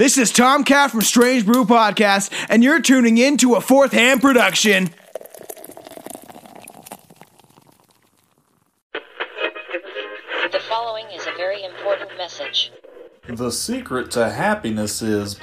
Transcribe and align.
This 0.00 0.16
is 0.16 0.32
Tom 0.32 0.64
Cat 0.64 0.90
from 0.90 1.02
Strange 1.02 1.44
Brew 1.44 1.66
Podcast, 1.66 2.32
and 2.48 2.64
you're 2.64 2.80
tuning 2.80 3.18
in 3.18 3.36
to 3.36 3.56
a 3.56 3.60
fourth 3.60 3.92
hand 3.92 4.22
production. 4.22 4.88
The 8.94 10.60
following 10.70 11.04
is 11.14 11.26
a 11.26 11.32
very 11.36 11.64
important 11.64 12.16
message. 12.16 12.72
The 13.28 13.50
secret 13.50 14.10
to 14.12 14.30
happiness 14.30 15.02
is 15.02 15.38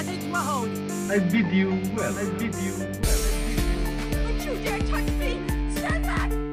I 0.00 1.18
bid 1.18 1.52
you 1.52 1.68
well. 1.94 2.18
I 2.18 2.24
bid 2.38 2.54
you 2.54 2.72
well. 2.78 2.92
Don't 4.10 4.46
you 4.46 4.56
dare 4.64 4.78
touch 4.78 5.12
me! 5.18 5.38
Stand 5.74 6.04
back! 6.04 6.49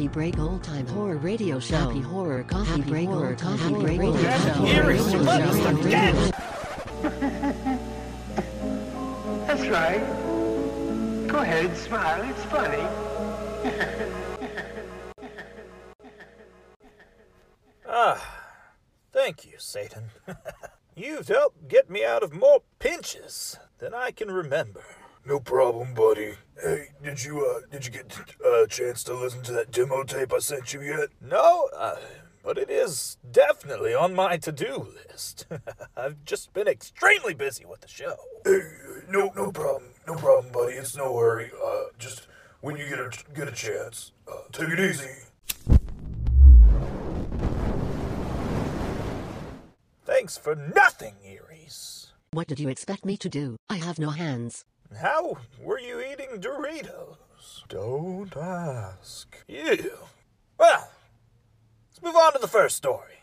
Coffee 0.00 0.08
Break 0.08 0.38
Old 0.38 0.64
Time 0.64 0.86
Horror 0.86 1.18
Radio 1.18 1.60
Show. 1.60 1.76
Happy 1.76 2.00
Horror 2.00 2.42
Coffee 2.44 2.80
Break 2.80 3.10
Old 3.10 3.36
Coffee 3.36 3.74
Break 3.74 4.00
Old 4.00 4.18
Show. 4.18 4.64
Eries, 4.64 4.98
Radio 4.98 5.12
your 5.12 5.22
mother's 5.24 5.56
Show. 5.56 5.72
the 5.74 5.90
dead. 5.90 6.34
That's 9.46 9.66
right. 9.66 10.00
Go 11.28 11.40
ahead, 11.40 11.76
smile. 11.76 12.30
It's 12.30 12.42
funny. 12.44 12.82
Ah, 17.86 18.48
thank 19.12 19.44
you, 19.44 19.58
Satan. 19.58 20.04
You've 20.96 21.28
helped 21.28 21.68
get 21.68 21.90
me 21.90 22.06
out 22.06 22.22
of 22.22 22.32
more 22.32 22.62
pinches 22.78 23.58
than 23.80 23.92
I 23.92 24.12
can 24.12 24.30
remember. 24.30 24.82
No 25.24 25.38
problem, 25.38 25.94
buddy. 25.94 26.34
Hey, 26.62 26.88
did 27.02 27.22
you 27.24 27.44
uh 27.46 27.60
did 27.70 27.86
you 27.86 27.92
get 27.92 28.18
a 28.44 28.66
chance 28.68 29.04
to 29.04 29.14
listen 29.14 29.42
to 29.42 29.52
that 29.52 29.70
demo 29.70 30.02
tape 30.02 30.32
I 30.32 30.38
sent 30.38 30.72
you 30.72 30.82
yet? 30.82 31.08
No, 31.20 31.68
uh, 31.76 31.96
but 32.42 32.58
it 32.58 32.70
is 32.70 33.18
definitely 33.30 33.94
on 33.94 34.14
my 34.14 34.38
to-do 34.38 34.88
list. 35.08 35.46
I've 35.96 36.24
just 36.24 36.52
been 36.52 36.66
extremely 36.68 37.34
busy 37.34 37.64
with 37.64 37.80
the 37.82 37.88
show. 37.88 38.16
Hey, 38.44 38.60
no 39.08 39.30
no 39.36 39.52
problem, 39.52 39.90
no 40.06 40.14
problem, 40.16 40.52
buddy. 40.52 40.74
It's 40.74 40.96
no 40.96 41.12
worry. 41.12 41.50
Uh, 41.64 41.84
just 41.98 42.26
when 42.60 42.76
you 42.76 42.88
get 42.88 42.98
a 42.98 43.10
get 43.34 43.48
a 43.48 43.52
chance, 43.52 44.12
uh, 44.26 44.42
take 44.52 44.70
it 44.70 44.80
easy. 44.80 45.10
Thanks 50.04 50.36
for 50.36 50.54
nothing, 50.56 51.14
Eries. 51.24 52.12
What 52.32 52.46
did 52.46 52.58
you 52.60 52.68
expect 52.68 53.04
me 53.04 53.16
to 53.18 53.28
do? 53.28 53.56
I 53.68 53.76
have 53.76 53.98
no 53.98 54.10
hands. 54.10 54.64
How 54.98 55.36
were 55.60 55.78
you 55.78 56.00
eating 56.00 56.40
Doritos? 56.40 57.68
Don't 57.68 58.36
ask. 58.36 59.36
You. 59.46 59.92
Well, 60.58 60.90
let's 61.88 62.02
move 62.02 62.16
on 62.16 62.32
to 62.32 62.38
the 62.38 62.48
first 62.48 62.76
story. 62.76 63.20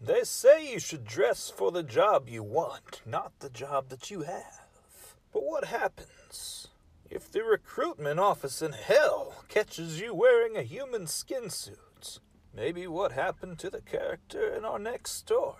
They 0.00 0.24
say 0.24 0.72
you 0.72 0.80
should 0.80 1.04
dress 1.04 1.50
for 1.50 1.70
the 1.70 1.82
job 1.82 2.28
you 2.28 2.42
want, 2.42 3.02
not 3.04 3.32
the 3.40 3.50
job 3.50 3.90
that 3.90 4.10
you 4.10 4.22
have. 4.22 5.14
But 5.32 5.44
what 5.44 5.66
happens 5.66 6.68
if 7.10 7.30
the 7.30 7.44
recruitment 7.44 8.18
office 8.18 8.62
in 8.62 8.72
hell 8.72 9.44
catches 9.48 10.00
you 10.00 10.14
wearing 10.14 10.56
a 10.56 10.62
human 10.62 11.06
skin 11.06 11.50
suit? 11.50 12.18
Maybe 12.56 12.86
what 12.86 13.12
happened 13.12 13.58
to 13.58 13.70
the 13.70 13.82
character 13.82 14.54
in 14.54 14.64
our 14.64 14.78
next 14.78 15.12
story 15.12 15.54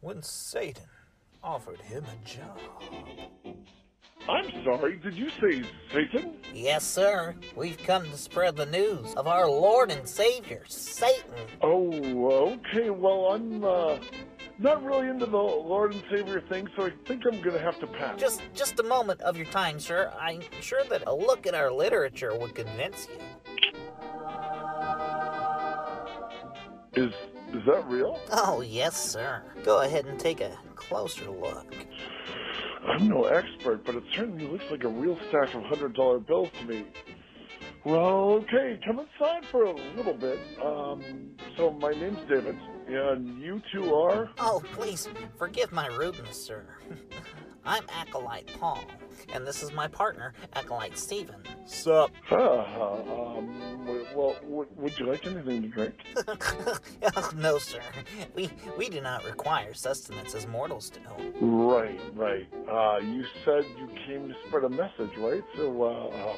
when 0.00 0.22
Satan 0.22 0.84
offered 1.42 1.80
him 1.80 2.04
a 2.04 2.24
job. 2.24 2.60
I'm 4.28 4.64
sorry, 4.64 4.96
did 4.96 5.14
you 5.14 5.30
say 5.40 5.62
Satan? 5.92 6.34
Yes, 6.52 6.84
sir. 6.84 7.34
We've 7.56 7.78
come 7.78 8.04
to 8.04 8.16
spread 8.16 8.56
the 8.56 8.66
news 8.66 9.14
of 9.14 9.26
our 9.26 9.48
Lord 9.48 9.90
and 9.90 10.06
Savior, 10.06 10.64
Satan. 10.68 11.32
Oh, 11.62 12.52
okay, 12.52 12.90
well, 12.90 13.32
I'm, 13.32 13.64
uh, 13.64 13.96
not 14.58 14.84
really 14.84 15.08
into 15.08 15.26
the 15.26 15.36
Lord 15.36 15.94
and 15.94 16.02
Savior 16.10 16.42
thing, 16.48 16.68
so 16.76 16.86
I 16.86 16.92
think 17.06 17.22
I'm 17.30 17.40
gonna 17.40 17.58
have 17.60 17.78
to 17.80 17.86
pass. 17.86 18.20
Just 18.20 18.42
just 18.54 18.80
a 18.80 18.82
moment 18.82 19.20
of 19.20 19.36
your 19.36 19.46
time, 19.46 19.78
sir. 19.78 20.12
I'm 20.20 20.42
sure 20.60 20.82
that 20.90 21.04
a 21.06 21.14
look 21.14 21.46
at 21.46 21.54
our 21.54 21.72
literature 21.72 22.36
would 22.36 22.54
convince 22.54 23.08
you. 23.08 23.20
Is, 27.04 27.12
is 27.54 27.62
that 27.66 27.84
real? 27.86 28.18
Oh, 28.32 28.60
yes, 28.60 29.00
sir. 29.00 29.42
Go 29.64 29.82
ahead 29.82 30.06
and 30.06 30.18
take 30.18 30.40
a 30.40 30.58
closer 30.74 31.30
look. 31.30 31.72
I'm 32.86 33.08
no 33.08 33.24
expert, 33.26 33.84
but 33.86 33.96
it 33.96 34.04
certainly 34.16 34.46
looks 34.46 34.64
like 34.70 34.84
a 34.84 34.88
real 34.88 35.18
stack 35.28 35.54
of 35.54 35.62
hundred 35.64 35.94
dollar 35.94 36.20
bills 36.20 36.50
to 36.60 36.66
me. 36.66 36.86
Well, 37.88 38.44
okay, 38.44 38.78
come 38.86 38.98
inside 38.98 39.46
for 39.46 39.64
a 39.64 39.72
little 39.96 40.12
bit. 40.12 40.38
Um, 40.62 41.02
so 41.56 41.70
my 41.70 41.92
name's 41.92 42.18
David, 42.28 42.58
and 42.86 43.40
you 43.40 43.62
two 43.72 43.94
are? 43.94 44.28
Oh, 44.38 44.62
please, 44.74 45.08
forgive 45.38 45.72
my 45.72 45.86
rudeness, 45.86 46.36
sir. 46.36 46.66
I'm 47.64 47.84
Acolyte 47.88 48.50
Paul, 48.60 48.84
and 49.32 49.46
this 49.46 49.62
is 49.62 49.72
my 49.72 49.88
partner, 49.88 50.34
Acolyte 50.52 50.98
Stephen. 50.98 51.36
Sup? 51.64 52.10
Uh, 52.30 52.36
um, 52.36 53.86
well, 54.14 54.36
would 54.42 54.98
you 54.98 55.06
like 55.06 55.26
anything 55.26 55.62
to 55.62 55.68
drink? 55.68 55.94
oh, 57.16 57.30
no, 57.36 57.56
sir. 57.56 57.80
We 58.34 58.50
we 58.76 58.90
do 58.90 59.00
not 59.00 59.24
require 59.24 59.72
sustenance 59.72 60.34
as 60.34 60.46
mortals 60.46 60.90
do. 60.90 61.00
Right, 61.40 62.00
right. 62.14 62.46
Uh, 62.70 62.98
you 62.98 63.24
said 63.46 63.64
you 63.78 63.88
came 64.06 64.28
to 64.28 64.34
spread 64.46 64.64
a 64.64 64.68
message, 64.68 65.16
right? 65.16 65.42
So, 65.56 65.82
uh, 65.82 66.32
um, 66.32 66.36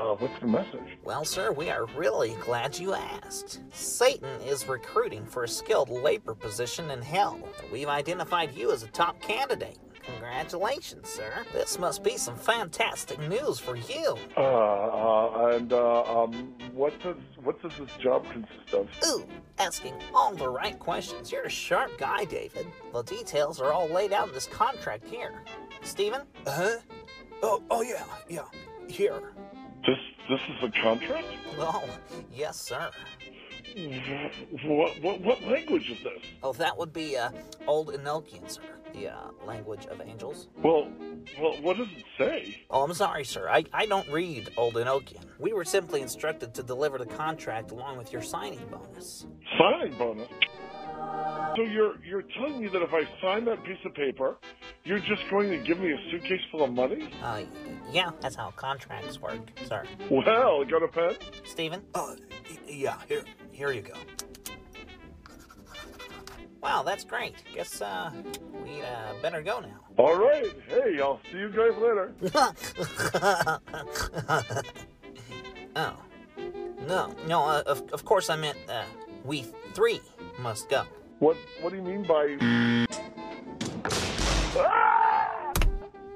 uh, 0.00 0.14
what's 0.16 0.40
the 0.40 0.46
message? 0.46 0.98
Well, 1.04 1.24
sir, 1.24 1.52
we 1.52 1.70
are 1.70 1.86
really 1.96 2.36
glad 2.40 2.78
you 2.78 2.94
asked. 2.94 3.60
Satan 3.72 4.40
is 4.42 4.68
recruiting 4.68 5.24
for 5.26 5.44
a 5.44 5.48
skilled 5.48 5.90
labor 5.90 6.34
position 6.34 6.90
in 6.90 7.02
hell. 7.02 7.38
We've 7.72 7.88
identified 7.88 8.54
you 8.54 8.72
as 8.72 8.82
a 8.82 8.88
top 8.88 9.20
candidate. 9.20 9.78
Congratulations, 10.02 11.08
sir. 11.08 11.44
This 11.52 11.78
must 11.78 12.02
be 12.02 12.16
some 12.16 12.36
fantastic 12.36 13.18
news 13.28 13.58
for 13.58 13.76
you. 13.76 14.16
Uh, 14.36 14.40
uh, 14.40 15.50
and, 15.52 15.72
uh, 15.72 16.22
um, 16.22 16.54
what 16.72 16.98
does, 17.02 17.16
what 17.42 17.60
does 17.60 17.72
this 17.78 17.90
job 17.98 18.24
consist 18.30 18.72
of? 18.72 18.88
Ooh, 19.06 19.26
asking 19.58 19.94
all 20.14 20.34
the 20.34 20.48
right 20.48 20.78
questions. 20.78 21.30
You're 21.30 21.44
a 21.44 21.50
sharp 21.50 21.98
guy, 21.98 22.24
David. 22.24 22.66
The 22.92 23.02
details 23.02 23.60
are 23.60 23.72
all 23.72 23.88
laid 23.88 24.12
out 24.12 24.28
in 24.28 24.34
this 24.34 24.46
contract 24.46 25.06
here. 25.06 25.42
Stephen? 25.82 26.22
Huh? 26.46 26.76
Oh, 27.42 27.62
oh 27.70 27.82
yeah, 27.82 28.04
yeah. 28.28 28.46
Here. 28.88 29.34
Just 29.84 30.00
This 30.28 30.40
is 30.48 30.62
a 30.68 30.82
contract? 30.82 31.26
Oh, 31.58 31.84
yes, 32.34 32.60
sir. 32.60 32.90
What, 34.64 35.00
what, 35.02 35.20
what 35.20 35.42
language 35.44 35.90
is 35.90 36.02
this? 36.02 36.22
Oh, 36.42 36.52
that 36.54 36.76
would 36.76 36.92
be 36.92 37.16
uh, 37.16 37.30
Old 37.66 37.88
Enochian, 37.88 38.48
sir. 38.50 38.62
The 38.94 39.08
uh, 39.08 39.30
language 39.46 39.86
of 39.86 40.00
angels. 40.00 40.48
Well, 40.62 40.88
well, 41.40 41.56
what 41.60 41.76
does 41.76 41.88
it 41.96 42.04
say? 42.16 42.62
Oh, 42.70 42.82
I'm 42.82 42.94
sorry, 42.94 43.24
sir. 43.24 43.48
I, 43.48 43.64
I 43.72 43.86
don't 43.86 44.08
read 44.08 44.50
Old 44.56 44.74
Enochian. 44.74 45.24
We 45.38 45.52
were 45.52 45.64
simply 45.64 46.00
instructed 46.00 46.54
to 46.54 46.62
deliver 46.62 46.98
the 46.98 47.06
contract 47.06 47.70
along 47.70 47.98
with 47.98 48.12
your 48.12 48.22
signing 48.22 48.66
bonus. 48.70 49.26
Signing 49.58 49.96
bonus? 49.98 50.28
So 51.56 51.62
you're 51.62 51.96
you're 52.04 52.22
telling 52.22 52.60
me 52.60 52.68
that 52.68 52.82
if 52.82 52.92
I 52.92 53.08
sign 53.20 53.44
that 53.46 53.64
piece 53.64 53.78
of 53.84 53.94
paper, 53.94 54.36
you're 54.84 55.00
just 55.00 55.22
going 55.30 55.50
to 55.50 55.58
give 55.58 55.80
me 55.80 55.92
a 55.92 56.10
suitcase 56.10 56.40
full 56.52 56.62
of 56.62 56.72
money? 56.72 57.10
Uh, 57.22 57.42
yeah, 57.90 58.10
that's 58.20 58.36
how 58.36 58.52
contracts 58.52 59.20
work, 59.20 59.40
sir. 59.66 59.84
Well, 60.08 60.64
got 60.64 60.82
a 60.82 60.88
pen? 60.88 61.16
Steven? 61.44 61.82
Uh, 61.94 62.14
yeah, 62.68 62.98
here, 63.08 63.24
here 63.50 63.72
you 63.72 63.82
go. 63.82 63.94
Wow, 66.62 66.82
that's 66.82 67.04
great. 67.04 67.34
Guess, 67.54 67.82
uh, 67.82 68.10
we, 68.64 68.82
uh, 68.82 69.14
better 69.22 69.40
go 69.42 69.60
now. 69.60 69.78
All 69.96 70.16
right. 70.16 70.52
Hey, 70.68 71.00
I'll 71.00 71.20
see 71.30 71.38
you 71.38 71.50
guys 71.50 71.76
later. 71.76 72.12
oh. 75.76 75.96
No, 76.86 77.14
no, 77.26 77.44
uh, 77.44 77.62
of, 77.66 77.82
of 77.92 78.04
course 78.04 78.30
I 78.30 78.36
meant, 78.36 78.58
uh, 78.68 78.84
we 79.24 79.42
three 79.74 80.00
must 80.38 80.68
go. 80.68 80.84
What 81.18 81.36
What 81.60 81.70
do 81.70 81.76
you 81.76 81.82
mean 81.82 82.04
by? 82.04 82.36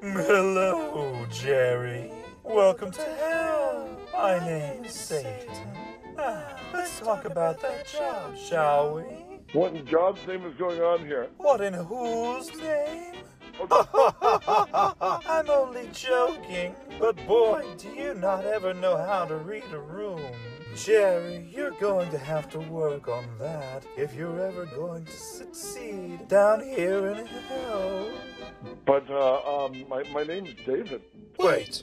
Hello, 0.03 1.27
Jerry. 1.31 2.13
Welcome 2.45 2.93
to 2.93 3.03
hell. 3.03 3.89
My 4.13 4.39
name 4.39 4.85
is 4.85 4.93
Satan. 4.93 5.49
Ah, 6.19 6.57
let's 6.73 7.01
talk 7.01 7.25
about 7.25 7.61
that 7.63 7.87
job, 7.87 8.37
shall 8.37 8.97
we? 8.97 9.03
What 9.53 9.75
in 9.75 9.85
God's 9.85 10.25
name 10.27 10.45
is 10.47 10.55
going 10.55 10.81
on 10.81 11.01
here? 11.05 11.29
What 11.39 11.61
in 11.61 11.75
whose 11.75 12.49
name? 12.59 13.15
I'm 15.29 15.51
only 15.51 15.89
joking, 15.93 16.75
but 16.99 17.17
boy, 17.27 17.65
do 17.77 17.89
you 17.89 18.15
not 18.15 18.45
ever 18.45 18.73
know 18.75 18.97
how 18.97 19.25
to 19.25 19.37
read 19.37 19.65
a 19.73 19.79
room. 19.79 20.21
Jerry, 20.75 21.47
you're 21.51 21.73
going 21.73 22.11
to 22.11 22.19
have 22.19 22.49
to 22.51 22.59
work 22.59 23.07
on 23.07 23.25
that 23.39 23.85
if 23.97 24.15
you're 24.15 24.41
ever 24.41 24.65
going 24.67 25.05
to 25.05 25.13
succeed 25.13 26.27
down 26.29 26.63
here 26.63 27.09
in 27.09 27.27
hell. 27.27 28.11
But 28.87 29.09
uh, 29.11 29.65
um, 29.65 29.85
my 29.89 30.03
my 30.13 30.23
name's 30.23 30.55
David. 30.65 31.03
Wait. 31.39 31.83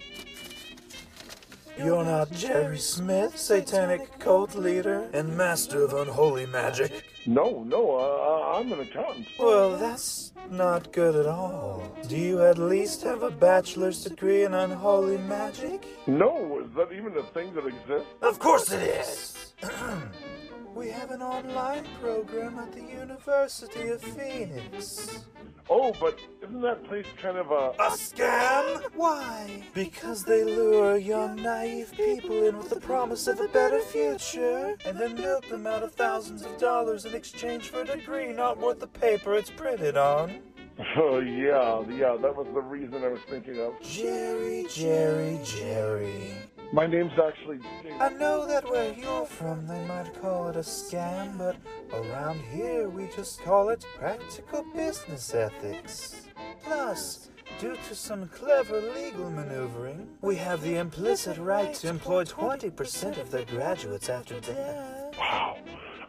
You're 1.80 2.04
not 2.04 2.30
Jerry 2.32 2.78
Smith, 2.78 3.38
satanic 3.38 4.20
cult 4.20 4.54
leader 4.54 5.10
and 5.14 5.38
master 5.38 5.86
of 5.86 5.94
unholy 5.94 6.46
magic? 6.46 7.06
No, 7.26 7.64
no, 7.64 7.96
uh, 7.96 8.58
I'm 8.58 8.74
an 8.74 8.82
accountant. 8.82 9.28
Well, 9.40 9.78
that's 9.78 10.34
not 10.52 10.92
good 10.92 11.16
at 11.16 11.26
all. 11.26 11.82
Do 12.10 12.18
you 12.18 12.44
at 12.44 12.58
least 12.58 13.04
have 13.04 13.24
a 13.24 13.32
bachelor's 13.32 14.04
degree 14.04 14.44
in 14.44 14.54
unholy 14.54 15.20
magic? 15.20 15.86
No, 16.06 16.60
is 16.60 16.70
that 16.76 16.92
even 16.92 17.16
a 17.18 17.24
thing 17.24 17.54
that 17.54 17.66
exists? 17.66 18.14
Of 18.22 18.40
course 18.40 18.74
it 18.74 18.84
is. 18.84 19.54
we 20.76 20.90
have 20.90 21.12
an 21.12 21.22
online 21.22 21.86
program 22.02 22.58
at 22.60 22.72
the 22.72 22.82
University 22.82 23.90
of 23.90 24.02
Phoenix. 24.02 25.26
Oh, 25.70 25.94
but 26.00 26.20
isn't 26.42 26.62
that 26.62 26.84
place 26.86 27.06
kind 27.22 27.38
of 27.38 27.52
a... 27.52 27.72
A 27.80 27.92
scam? 27.92 28.84
Why? 28.96 29.64
Because 29.74 30.24
they 30.24 30.44
lure 30.44 30.98
young, 30.98 31.36
naive 31.36 31.92
people 31.96 32.48
in 32.48 32.58
with 32.58 32.70
the 32.70 32.80
promise 32.80 33.28
of 33.28 33.40
a 33.40 33.48
better 33.50 33.80
future, 33.82 34.76
and 34.86 34.98
then 34.98 35.16
milk 35.16 35.48
them 35.48 35.68
out 35.68 35.84
of 35.84 35.94
thousands 35.94 36.44
of 36.44 36.58
dollars 36.58 37.06
in 37.06 37.14
exchange 37.14 37.70
for 37.70 37.82
a 37.82 37.86
degree 37.86 38.34
not 38.34 38.58
worth 38.58 38.80
the 38.80 38.88
paper 38.88 39.36
it's 39.36 39.52
printed 39.52 39.98
on. 39.98 40.40
Oh, 40.96 41.20
yeah, 41.20 41.84
yeah, 41.94 42.16
that 42.22 42.34
was 42.34 42.48
the 42.54 42.62
reason 42.62 43.04
I 43.04 43.10
was 43.10 43.20
thinking 43.30 43.60
of. 43.60 43.74
Jerry, 43.82 44.66
Jerry, 44.70 45.38
Jerry. 45.44 46.36
My 46.72 46.86
name's 46.86 47.14
actually... 47.18 47.60
I 48.00 48.10
know 48.10 48.46
that 48.46 48.64
where 48.70 48.94
you're 48.94 49.26
from 49.26 49.66
they 49.66 49.84
might 49.86 50.14
call 50.22 50.50
it 50.50 50.56
a 50.56 50.60
scam, 50.60 51.38
but 51.38 51.56
around 51.92 52.40
here 52.42 52.90
we 52.90 53.08
just 53.08 53.42
call 53.42 53.70
it 53.70 53.84
practical 53.98 54.64
business 54.76 55.34
ethics. 55.34 56.28
Plus, 56.64 57.32
due 57.60 57.76
to 57.88 57.96
some 57.96 58.28
clever 58.28 58.82
legal 58.82 59.32
maneuvering, 59.32 60.08
we 60.22 60.36
have 60.36 60.62
the 60.62 60.76
implicit 60.76 61.40
right 61.40 61.74
to 61.74 61.88
employ 61.88 62.24
20% 62.24 63.18
of 63.18 63.32
their 63.32 63.46
graduates 63.46 64.08
after 64.08 64.40
death. 64.40 65.18
Wow. 65.18 65.58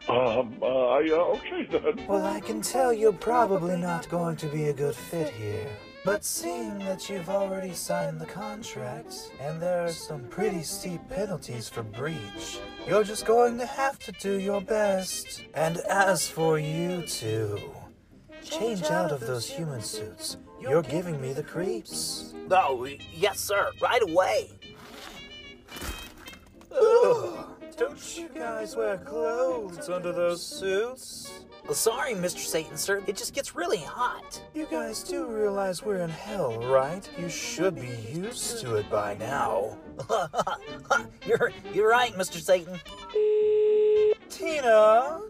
Um, 0.08 0.58
uh, 0.60 0.66
I, 0.66 1.08
uh, 1.10 1.38
okay 1.38 1.68
then. 1.70 2.06
Well, 2.06 2.26
I 2.26 2.40
can 2.40 2.60
tell 2.60 2.92
you're 2.92 3.12
probably 3.12 3.76
not 3.76 4.08
going 4.10 4.36
to 4.36 4.46
be 4.46 4.64
a 4.64 4.72
good 4.74 4.94
fit 4.94 5.30
here. 5.30 5.70
But 6.02 6.24
seeing 6.24 6.78
that 6.78 7.10
you've 7.10 7.28
already 7.28 7.74
signed 7.74 8.20
the 8.20 8.26
contract, 8.26 9.30
and 9.38 9.60
there 9.60 9.84
are 9.84 9.90
some 9.90 10.24
pretty 10.24 10.62
steep 10.62 11.00
penalties 11.10 11.68
for 11.68 11.82
breach, 11.82 12.58
you're 12.88 13.04
just 13.04 13.26
going 13.26 13.58
to 13.58 13.66
have 13.66 13.98
to 14.00 14.12
do 14.12 14.40
your 14.40 14.62
best. 14.62 15.44
And 15.52 15.76
as 15.90 16.26
for 16.26 16.58
you 16.58 17.02
two, 17.02 17.60
change 18.42 18.84
out 18.84 19.12
of 19.12 19.20
those 19.20 19.46
human 19.46 19.82
suits. 19.82 20.38
You're 20.58 20.82
giving 20.82 21.20
me 21.20 21.34
the 21.34 21.42
creeps. 21.42 22.34
Oh, 22.50 22.88
yes, 23.12 23.38
sir, 23.38 23.70
right 23.82 24.02
away. 24.02 24.50
Ugh, 26.72 27.46
don't 27.76 28.18
you 28.18 28.28
guys 28.34 28.74
wear 28.74 28.96
clothes 28.96 29.90
under 29.90 30.12
those 30.12 30.42
suits? 30.44 31.30
Well, 31.70 31.76
sorry, 31.76 32.14
Mr. 32.14 32.38
Satan, 32.38 32.76
sir. 32.76 33.00
It 33.06 33.16
just 33.16 33.32
gets 33.32 33.54
really 33.54 33.78
hot. 33.78 34.42
You 34.54 34.66
guys 34.68 35.04
do 35.04 35.24
realize 35.26 35.84
we're 35.84 35.98
in 35.98 36.10
hell, 36.10 36.60
right? 36.64 37.08
You 37.16 37.28
should 37.28 37.76
be 37.76 37.96
used 38.12 38.60
to 38.62 38.74
it 38.74 38.90
by 38.90 39.14
now. 39.14 39.78
you're 41.24 41.52
you're 41.72 41.88
right, 41.88 42.12
Mr. 42.14 42.40
Satan. 42.40 42.76
Tina, 44.28 45.20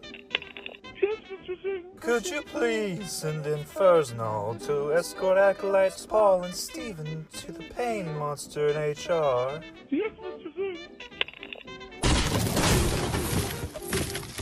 Yes, 0.99 1.19
Mr. 1.47 1.99
Could 1.99 2.25
you 2.25 2.41
please 2.41 3.11
send 3.11 3.45
in 3.45 3.59
Fursnall 3.59 4.59
to 4.65 4.95
escort 4.95 5.37
acolytes 5.37 6.07
Paul 6.07 6.45
and 6.45 6.55
Stephen 6.55 7.27
to 7.33 7.51
the 7.51 7.65
pain 7.65 8.17
monster 8.17 8.69
in 8.69 8.77
HR? 8.77 9.61
Yes, 9.91 10.09
Mr. 10.19 10.55
Singh. 10.55 10.77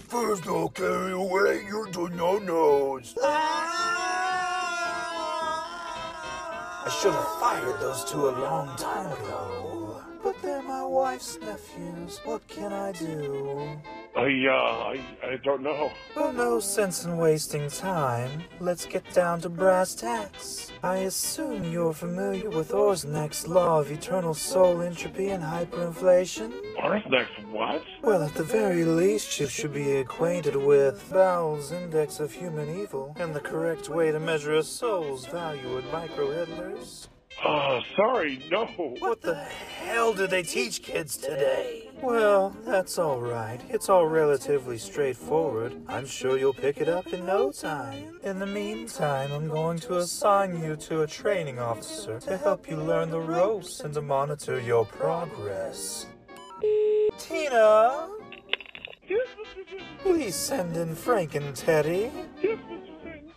First, 0.09 0.47
I'll 0.47 0.69
carry 0.69 1.11
away 1.11 1.63
your 1.67 1.87
no-nos. 2.09 3.15
Ah! 3.21 3.59
I 6.83 6.89
should 6.89 7.13
have 7.13 7.39
fired 7.39 7.79
those 7.79 8.03
two 8.05 8.27
a 8.27 8.31
long 8.31 8.75
time 8.75 9.11
ago. 9.11 10.01
But 10.23 10.41
they're 10.41 10.63
my 10.63 10.83
wife's 10.83 11.37
nephews. 11.39 12.21
What 12.25 12.47
can 12.47 12.73
I 12.73 12.91
do? 12.91 13.79
I, 14.15 14.47
uh, 14.47 14.53
I, 14.53 15.03
I 15.23 15.35
don't 15.43 15.61
know. 15.61 15.91
Well, 16.15 16.33
no 16.33 16.59
sense 16.59 17.05
in 17.05 17.17
wasting 17.17 17.69
time. 17.69 18.43
Let's 18.59 18.85
get 18.85 19.11
down 19.13 19.41
to 19.41 19.49
brass 19.49 19.95
tacks. 19.95 20.71
I 20.83 20.97
assume 20.97 21.71
you're 21.71 21.93
familiar 21.93 22.49
with 22.49 22.71
Orsneck's 22.71 23.47
law 23.47 23.79
of 23.79 23.91
eternal 23.91 24.33
soul 24.33 24.81
entropy 24.81 25.29
and 25.29 25.43
hyperinflation? 25.43 26.51
Orsneck's 26.77 27.43
what? 27.51 27.83
Well, 28.01 28.23
at 28.23 28.33
the 28.33 28.43
very 28.43 28.83
least, 28.83 29.39
you 29.39 29.47
should 29.47 29.73
be 29.73 29.97
acquainted 29.97 30.55
with 30.55 31.09
Bowell's 31.11 31.71
Index 31.71 32.19
of 32.19 32.33
Human 32.33 32.79
Evil 32.79 33.15
and 33.19 33.33
the 33.33 33.39
correct 33.39 33.89
way 33.89 34.11
to 34.11 34.19
measure 34.19 34.55
a 34.55 34.63
soul's 34.63 35.27
value 35.27 35.77
in 35.77 35.83
microhitlers. 35.85 37.07
Uh, 37.43 37.79
sorry, 37.95 38.43
no. 38.51 38.65
What 38.99 39.21
the 39.21 39.35
hell 39.35 40.13
do 40.13 40.27
they 40.27 40.43
teach 40.43 40.81
kids 40.83 41.15
today? 41.15 41.88
Well, 42.01 42.55
that's 42.65 42.97
all 42.97 43.19
right. 43.19 43.59
It's 43.69 43.89
all 43.89 44.05
relatively 44.07 44.77
straightforward. 44.77 45.75
I'm 45.87 46.05
sure 46.05 46.37
you'll 46.37 46.53
pick 46.53 46.77
it 46.79 46.87
up 46.87 47.07
in 47.13 47.25
no 47.25 47.51
time. 47.51 48.19
In 48.23 48.39
the 48.39 48.45
meantime, 48.45 49.31
I'm 49.33 49.47
going 49.49 49.79
to 49.79 49.97
assign 49.97 50.61
you 50.63 50.75
to 50.77 51.01
a 51.01 51.07
training 51.07 51.59
officer 51.59 52.19
to 52.21 52.37
help 52.37 52.69
you 52.69 52.77
learn 52.77 53.09
the 53.11 53.19
ropes 53.19 53.81
and 53.81 53.93
to 53.95 54.01
monitor 54.01 54.59
your 54.59 54.85
progress. 54.85 56.05
Tina, 57.17 58.07
Yes, 59.07 59.27
Mr. 59.37 59.69
Singh. 59.69 59.85
please 59.99 60.35
send 60.35 60.77
in 60.77 60.95
Frankenteddy. 60.95 62.11
Yes, 62.41 62.59
Mr. 62.69 63.03
Singh. 63.03 63.31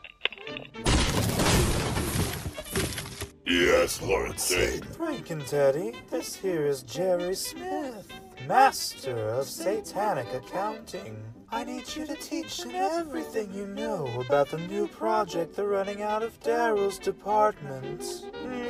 Yes, 3.45 4.01
Lord 4.03 4.39
Satan. 4.39 4.83
Frankenteddy, 4.95 5.97
this 6.11 6.37
here 6.37 6.67
is 6.67 6.83
Jerry 6.83 7.35
Smith, 7.35 8.07
master 8.47 9.29
of 9.29 9.47
satanic 9.47 10.33
accounting. 10.33 11.23
I 11.51 11.65
need 11.65 11.85
you 11.95 12.07
to 12.07 12.15
teach 12.15 12.63
them 12.63 12.73
everything 12.75 13.53
you 13.53 13.67
know 13.67 14.09
about 14.27 14.51
the 14.51 14.59
new 14.59 14.89
project 14.89 15.55
they're 15.55 15.67
running 15.67 16.01
out 16.03 16.23
of 16.23 16.41
Daryl's 16.41 16.99
department. 16.99 18.01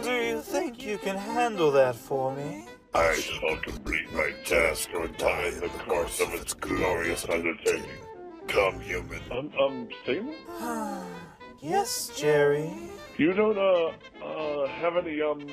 Do 0.03 0.13
you 0.13 0.41
think 0.41 0.83
you 0.85 0.99
can 0.99 1.17
handle 1.17 1.71
that 1.73 1.95
for 1.95 2.35
me? 2.35 2.67
I 2.95 3.15
shall 3.15 3.57
complete 3.59 4.13
my 4.13 4.33
task 4.45 4.91
or 4.95 5.07
die 5.07 5.49
in 5.55 5.61
the 5.61 5.69
course 5.69 6.21
of 6.21 6.35
its 6.35 6.55
glorious 6.55 7.25
undertaking. 7.29 7.85
Come, 8.49 8.81
human. 8.81 9.23
Um, 9.31 9.53
um, 9.59 9.89
Satan? 10.05 10.35
yes, 11.61 12.11
Jerry. 12.17 12.73
You 13.23 13.33
don't, 13.33 13.57
uh, 13.57 13.93
uh, 14.27 14.67
have 14.67 14.97
any, 14.97 15.23
um, 15.23 15.47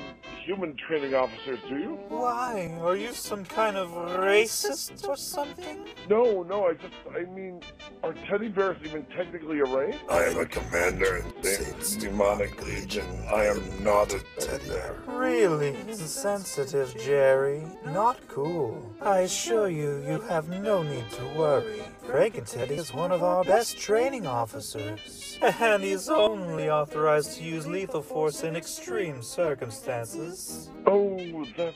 human 0.43 0.75
training 0.75 1.13
officers, 1.13 1.59
do 1.69 1.77
you? 1.77 1.99
Why? 2.07 2.75
Are 2.81 2.95
you 2.95 3.13
some 3.13 3.45
kind 3.45 3.77
of 3.77 3.89
racist 3.91 5.07
or 5.07 5.15
something? 5.15 5.85
No, 6.09 6.41
no, 6.41 6.65
I 6.65 6.73
just, 6.73 6.95
I 7.15 7.25
mean, 7.31 7.61
are 8.01 8.15
teddy 8.27 8.47
bears 8.47 8.77
even 8.83 9.05
technically 9.15 9.59
a 9.59 9.65
race? 9.65 9.95
I 10.09 10.23
am 10.23 10.39
a 10.39 10.47
commander 10.47 11.17
in 11.17 11.43
Satan's 11.43 11.95
demonic 11.95 12.65
legion. 12.65 13.05
I 13.31 13.45
am 13.45 13.61
not 13.83 14.15
a 14.15 14.21
teddy 14.39 14.67
bear. 14.69 14.95
Really 15.05 15.75
insensitive, 15.87 16.95
Jerry. 16.97 17.61
Not 17.85 18.17
cool. 18.27 18.83
I 18.99 19.19
assure 19.19 19.69
you, 19.69 20.03
you 20.07 20.21
have 20.21 20.49
no 20.49 20.81
need 20.81 21.07
to 21.11 21.25
worry. 21.37 21.83
Frankenteddy 22.09 22.71
is 22.71 22.91
one 22.91 23.11
of 23.11 23.21
our 23.21 23.43
best 23.43 23.77
training 23.77 24.25
officers. 24.25 25.37
And 25.43 25.83
he's 25.83 26.09
only 26.09 26.69
authorized 26.69 27.37
to 27.37 27.43
use 27.43 27.67
lethal 27.67 28.01
force 28.01 28.43
in 28.43 28.55
extreme 28.55 29.21
circumstances. 29.21 30.69
Oh, 30.87 31.17
that 31.55 31.75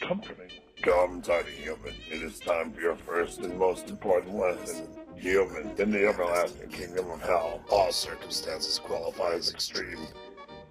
comforting. 0.00 0.50
Come, 0.82 1.20
tiny 1.20 1.50
human. 1.50 1.94
It 2.08 2.22
is 2.22 2.38
time 2.38 2.72
for 2.72 2.80
your 2.80 2.94
first 2.94 3.40
and 3.40 3.58
most 3.58 3.90
important 3.90 4.36
lesson. 4.36 4.88
Human, 5.16 5.72
in 5.78 5.90
the 5.90 6.06
everlasting 6.06 6.70
kingdom 6.70 7.10
of 7.10 7.20
hell, 7.22 7.60
all 7.70 7.90
circumstances 7.90 8.78
qualify 8.78 9.32
as 9.32 9.50
extreme. 9.50 10.06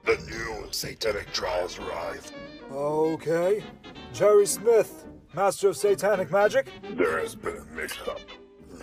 The 0.05 0.17
new 0.29 0.67
satanic 0.71 1.33
trials 1.33 1.77
arrive. 1.79 2.31
Okay. 2.71 3.61
Jerry 4.13 4.45
Smith, 4.45 5.05
Master 5.33 5.67
of 5.67 5.75
Satanic 5.75 6.31
Magic? 6.31 6.69
There 6.91 7.19
has 7.19 7.35
been 7.35 7.57
a 7.57 7.75
mix-up. 7.75 8.21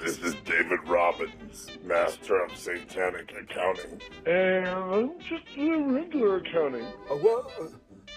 This 0.02 0.18
is 0.18 0.34
David 0.44 0.80
Robbins, 0.88 1.68
Master 1.84 2.42
of 2.42 2.56
Satanic 2.56 3.32
Accounting. 3.40 4.00
And 4.26 4.66
I'm 4.66 5.12
just 5.20 5.44
a 5.56 5.76
regular 5.76 6.38
accounting. 6.38 6.84
Uh, 7.08 7.14
what, 7.14 7.46
uh, 7.60 7.68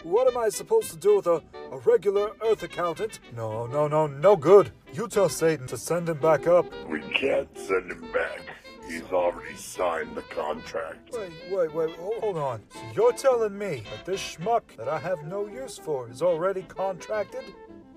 what 0.01 0.27
am 0.27 0.35
I 0.35 0.49
supposed 0.49 0.89
to 0.93 0.97
do 0.97 1.17
with 1.17 1.27
a, 1.27 1.43
a 1.71 1.77
regular 1.85 2.31
Earth 2.43 2.63
accountant? 2.63 3.19
No, 3.35 3.67
no, 3.67 3.87
no, 3.87 4.07
no 4.07 4.35
good. 4.35 4.71
You 4.93 5.07
tell 5.07 5.29
Satan 5.29 5.67
to 5.67 5.77
send 5.77 6.09
him 6.09 6.17
back 6.17 6.47
up. 6.47 6.65
We 6.89 7.01
can't 7.01 7.55
send 7.55 7.91
him 7.91 8.11
back. 8.11 8.41
He's 8.89 9.03
already 9.11 9.55
signed 9.55 10.15
the 10.15 10.23
contract. 10.23 11.11
Wait, 11.13 11.31
wait, 11.51 11.71
wait, 11.71 11.95
hold, 11.97 12.19
hold 12.19 12.37
on. 12.37 12.63
So 12.73 12.79
you're 12.95 13.13
telling 13.13 13.55
me 13.55 13.83
that 13.91 14.05
this 14.05 14.21
schmuck 14.21 14.75
that 14.77 14.87
I 14.87 14.97
have 14.97 15.23
no 15.25 15.45
use 15.45 15.77
for 15.77 16.09
is 16.09 16.23
already 16.23 16.63
contracted? 16.63 17.43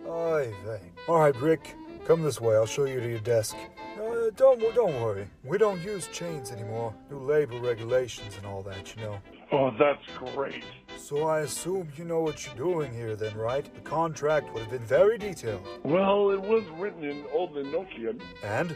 Oy 0.06 0.52
vey. 0.66 0.92
All 1.08 1.20
right, 1.20 1.36
Rick, 1.36 1.74
come 2.08 2.22
this 2.22 2.40
way. 2.40 2.56
I'll 2.56 2.64
show 2.66 2.86
you 2.86 3.00
to 3.00 3.08
your 3.08 3.20
desk. 3.20 3.54
Uh, 4.00 4.30
don't, 4.34 4.58
don't 4.74 4.94
worry. 5.02 5.28
We 5.44 5.58
don't 5.58 5.80
use 5.82 6.06
chains 6.08 6.50
anymore. 6.50 6.94
New 7.10 7.18
labor 7.18 7.58
regulations 7.58 8.34
and 8.38 8.46
all 8.46 8.62
that, 8.62 8.96
you 8.96 9.02
know. 9.02 9.18
Oh, 9.52 9.70
that's 9.78 10.02
great. 10.34 10.64
So 10.96 11.26
I 11.26 11.40
assume 11.40 11.88
you 11.98 12.04
know 12.06 12.20
what 12.20 12.46
you're 12.46 12.54
doing 12.54 12.94
here 12.94 13.14
then, 13.14 13.36
right? 13.36 13.64
The 13.74 13.80
contract 13.82 14.52
would 14.54 14.62
have 14.62 14.70
been 14.70 14.86
very 14.86 15.18
detailed. 15.18 15.66
Well, 15.84 16.30
it 16.30 16.40
was 16.40 16.64
written 16.78 17.04
in 17.04 17.24
Old 17.30 17.54
Enochian. 17.56 18.22
And? 18.42 18.74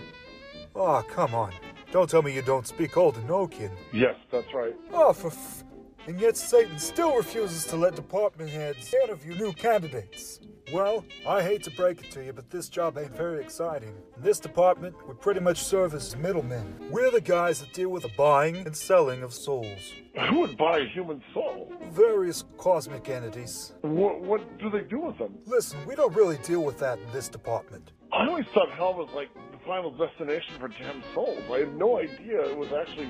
Oh, 0.77 1.03
come 1.09 1.35
on. 1.35 1.53
Don't 1.91 2.11
tell 2.11 2.21
me 2.23 2.35
you 2.35 2.43
don't 2.43 2.67
speak 2.67 2.99
Old 2.99 3.15
Enochian. 3.17 3.71
Yes, 3.95 4.15
that's 4.31 4.53
right. 4.53 4.75
Oh, 4.93 5.15
for 5.15 5.29
f- 5.29 5.65
And 6.07 6.21
yet 6.21 6.37
Satan 6.37 6.79
still 6.79 7.17
refuses 7.17 7.65
to 7.67 7.77
let 7.77 7.97
department 7.97 8.51
heads 8.51 8.93
interview 9.05 9.35
new 9.37 9.53
candidates. 9.55 10.41
Well, 10.71 11.05
I 11.27 11.43
hate 11.43 11.63
to 11.65 11.71
break 11.71 12.05
it 12.05 12.11
to 12.13 12.25
you, 12.25 12.33
but 12.33 12.49
this 12.51 12.69
job 12.69 12.97
ain't 12.97 13.15
very 13.17 13.43
exciting. 13.43 13.95
In 14.17 14.23
this 14.23 14.39
department, 14.39 14.95
we 15.09 15.15
pretty 15.15 15.41
much 15.41 15.63
serve 15.63 15.93
as 15.95 16.17
middlemen. 16.17 16.75
We're 16.91 17.11
the 17.11 17.21
guys 17.21 17.61
that 17.61 17.73
deal 17.73 17.89
with 17.89 18.05
the 18.05 18.11
buying 18.17 18.57
and 18.57 18.77
selling 18.77 19.23
of 19.23 19.35
souls. 19.35 19.93
Who 20.31 20.41
would 20.41 20.57
buy 20.57 20.79
a 20.79 20.89
human 20.89 21.23
soul? 21.35 21.73
Various 21.91 22.45
cosmic 22.59 23.09
entities. 23.09 23.73
What, 23.83 24.21
what 24.23 24.59
do 24.59 24.71
they 24.71 24.83
do 24.83 25.01
with 25.01 25.19
them? 25.19 25.37
Listen, 25.47 25.79
we 25.87 25.95
don't 25.95 26.15
really 26.15 26.39
deal 26.39 26.63
with 26.63 26.79
that 26.79 26.99
in 26.99 27.13
this 27.13 27.29
department. 27.29 27.93
I 28.13 28.27
always 28.27 28.47
thought 28.55 28.71
hell 28.71 28.95
was 28.95 29.09
like 29.15 29.31
final 29.67 29.91
destination 29.91 30.55
for 30.59 30.69
damn 30.69 31.03
souls. 31.15 31.43
I 31.51 31.61
had 31.61 31.77
no 31.77 31.99
idea 31.99 32.43
it 32.43 32.57
was 32.57 32.73
actually 32.73 33.09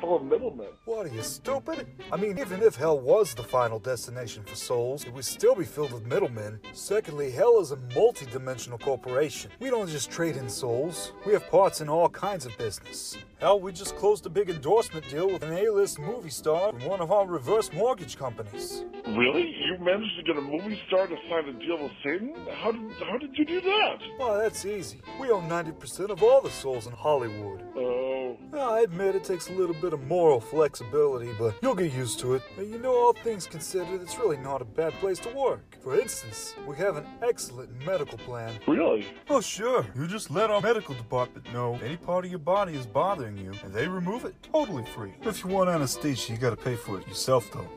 full 0.00 0.16
of 0.16 0.24
middlemen. 0.24 0.68
What 0.84 1.06
are 1.06 1.14
you, 1.14 1.22
stupid? 1.22 1.86
I 2.10 2.16
mean, 2.16 2.38
even 2.38 2.62
if 2.62 2.76
hell 2.76 2.98
was 2.98 3.34
the 3.34 3.42
final 3.42 3.78
destination 3.78 4.42
for 4.44 4.56
souls, 4.56 5.04
it 5.04 5.12
would 5.12 5.24
still 5.24 5.54
be 5.54 5.64
filled 5.64 5.92
with 5.92 6.06
middlemen. 6.06 6.60
Secondly, 6.72 7.30
hell 7.30 7.60
is 7.60 7.72
a 7.72 7.76
multi 7.94 8.26
dimensional 8.26 8.78
corporation. 8.78 9.50
We 9.60 9.70
don't 9.70 9.88
just 9.88 10.10
trade 10.10 10.36
in 10.36 10.48
souls, 10.48 11.12
we 11.26 11.32
have 11.34 11.48
parts 11.50 11.80
in 11.80 11.88
all 11.88 12.08
kinds 12.08 12.46
of 12.46 12.56
business. 12.58 13.18
Hell, 13.38 13.58
we 13.60 13.72
just 13.72 13.96
closed 13.96 14.24
a 14.26 14.30
big 14.30 14.48
endorsement 14.50 15.08
deal 15.08 15.28
with 15.28 15.42
an 15.42 15.52
A 15.52 15.68
list 15.70 15.98
movie 15.98 16.30
star 16.30 16.72
from 16.72 16.84
one 16.84 17.00
of 17.00 17.10
our 17.10 17.26
reverse 17.26 17.72
mortgage 17.72 18.16
companies. 18.16 18.84
Really? 19.08 19.54
You 19.64 19.78
managed 19.80 20.16
to 20.16 20.22
get 20.22 20.36
a 20.36 20.40
movie 20.40 20.80
star 20.86 21.06
to 21.08 21.16
sign 21.28 21.48
a 21.48 21.52
deal 21.54 21.82
with 21.82 21.92
Satan? 22.04 22.34
How 22.54 22.70
did, 22.70 22.92
how 23.04 23.18
did 23.18 23.36
you 23.36 23.44
do 23.44 23.60
that? 23.60 23.98
Well, 24.18 24.38
that's 24.38 24.64
easy. 24.64 25.00
We 25.20 25.30
own 25.30 25.48
90% 25.48 25.81
of 25.82 26.22
all 26.22 26.40
the 26.40 26.50
souls 26.50 26.86
in 26.86 26.92
Hollywood. 26.92 27.60
Oh. 27.76 28.36
I 28.54 28.80
admit 28.80 29.16
it 29.16 29.24
takes 29.24 29.48
a 29.48 29.52
little 29.52 29.74
bit 29.74 29.92
of 29.92 30.06
moral 30.06 30.40
flexibility, 30.40 31.32
but 31.38 31.54
you'll 31.62 31.74
get 31.74 31.92
used 31.92 32.20
to 32.20 32.34
it. 32.34 32.42
And 32.56 32.70
you 32.70 32.78
know, 32.78 32.94
all 32.94 33.12
things 33.12 33.46
considered, 33.46 34.00
it's 34.00 34.18
really 34.18 34.36
not 34.36 34.62
a 34.62 34.64
bad 34.64 34.92
place 34.94 35.18
to 35.20 35.30
work. 35.30 35.76
For 35.82 35.98
instance, 35.98 36.54
we 36.66 36.76
have 36.76 36.96
an 36.96 37.06
excellent 37.22 37.70
medical 37.84 38.18
plan. 38.18 38.52
Really? 38.68 39.06
Oh, 39.28 39.40
sure. 39.40 39.84
You 39.96 40.06
just 40.06 40.30
let 40.30 40.50
our 40.50 40.60
medical 40.60 40.94
department 40.94 41.52
know 41.52 41.78
any 41.84 41.96
part 41.96 42.24
of 42.24 42.30
your 42.30 42.38
body 42.38 42.74
is 42.74 42.86
bothering 42.86 43.36
you, 43.36 43.52
and 43.64 43.72
they 43.72 43.88
remove 43.88 44.24
it 44.24 44.34
totally 44.42 44.84
free. 44.84 45.14
If 45.22 45.42
you 45.42 45.50
want 45.50 45.68
anesthesia, 45.68 46.32
you 46.32 46.38
gotta 46.38 46.56
pay 46.56 46.76
for 46.76 47.00
it 47.00 47.08
yourself, 47.08 47.50
though. 47.52 47.68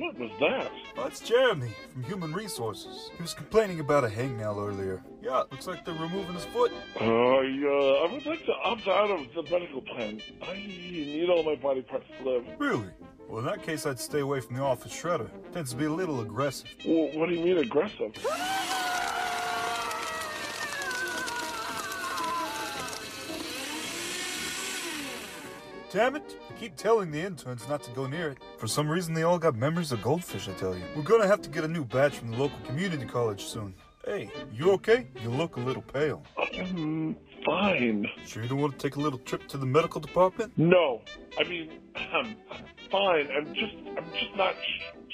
What 0.00 0.18
was 0.18 0.30
that? 0.40 0.72
Oh, 0.96 1.06
it's 1.06 1.20
Jeremy 1.20 1.72
from 1.92 2.02
Human 2.04 2.32
Resources. 2.32 3.10
He 3.14 3.22
was 3.22 3.34
complaining 3.34 3.80
about 3.80 4.02
a 4.02 4.08
hangnail 4.08 4.56
earlier. 4.56 5.02
Yeah, 5.20 5.42
looks 5.50 5.66
like 5.66 5.84
they're 5.84 5.92
removing 5.92 6.32
his 6.32 6.46
foot. 6.46 6.72
I, 6.98 7.04
uh, 7.04 7.06
I 7.06 8.10
would 8.10 8.24
like 8.24 8.46
to 8.46 8.52
opt 8.64 8.88
out 8.88 9.10
of 9.10 9.26
the 9.34 9.42
medical 9.42 9.82
plan. 9.82 10.22
I 10.40 10.54
need 10.54 11.28
all 11.28 11.42
my 11.42 11.54
body 11.54 11.82
parts 11.82 12.06
to 12.16 12.30
live. 12.30 12.46
Really? 12.56 12.86
Well, 13.28 13.40
in 13.40 13.44
that 13.44 13.62
case, 13.62 13.84
I'd 13.84 14.00
stay 14.00 14.20
away 14.20 14.40
from 14.40 14.56
the 14.56 14.62
office 14.62 14.90
shredder. 14.90 15.28
Tends 15.52 15.72
to 15.72 15.76
be 15.76 15.84
a 15.84 15.92
little 15.92 16.22
aggressive. 16.22 16.70
Well, 16.86 17.10
what 17.18 17.28
do 17.28 17.34
you 17.34 17.44
mean 17.44 17.58
aggressive? 17.58 18.14
Damn 25.92 26.16
it! 26.16 26.36
Keep 26.60 26.76
telling 26.76 27.10
the 27.10 27.18
interns 27.18 27.66
not 27.70 27.82
to 27.84 27.90
go 27.92 28.06
near 28.06 28.28
it. 28.28 28.38
For 28.58 28.66
some 28.66 28.86
reason, 28.86 29.14
they 29.14 29.22
all 29.22 29.38
got 29.38 29.56
memories 29.56 29.92
of 29.92 30.02
goldfish, 30.02 30.46
I 30.46 30.52
tell 30.52 30.76
you. 30.76 30.82
We're 30.94 31.04
gonna 31.04 31.26
have 31.26 31.40
to 31.40 31.48
get 31.48 31.64
a 31.64 31.68
new 31.68 31.86
batch 31.86 32.16
from 32.18 32.32
the 32.32 32.36
local 32.36 32.58
community 32.66 33.06
college 33.06 33.44
soon. 33.44 33.72
Hey, 34.04 34.30
you 34.52 34.70
okay? 34.72 35.06
You 35.22 35.30
look 35.30 35.56
a 35.56 35.60
little 35.60 35.80
pale. 35.80 36.22
Um, 36.60 37.16
fine. 37.46 38.06
Sure 38.26 38.42
you 38.42 38.48
don't 38.50 38.60
want 38.60 38.78
to 38.78 38.78
take 38.78 38.96
a 38.96 39.00
little 39.00 39.20
trip 39.20 39.48
to 39.48 39.56
the 39.56 39.64
medical 39.64 40.02
department? 40.02 40.52
No. 40.58 41.00
I 41.38 41.44
mean, 41.44 41.70
I'm, 41.94 42.36
I'm 42.52 42.64
fine. 42.90 43.28
I'm 43.34 43.54
just, 43.54 43.76
I'm 43.96 44.04
just 44.12 44.36
not 44.36 44.54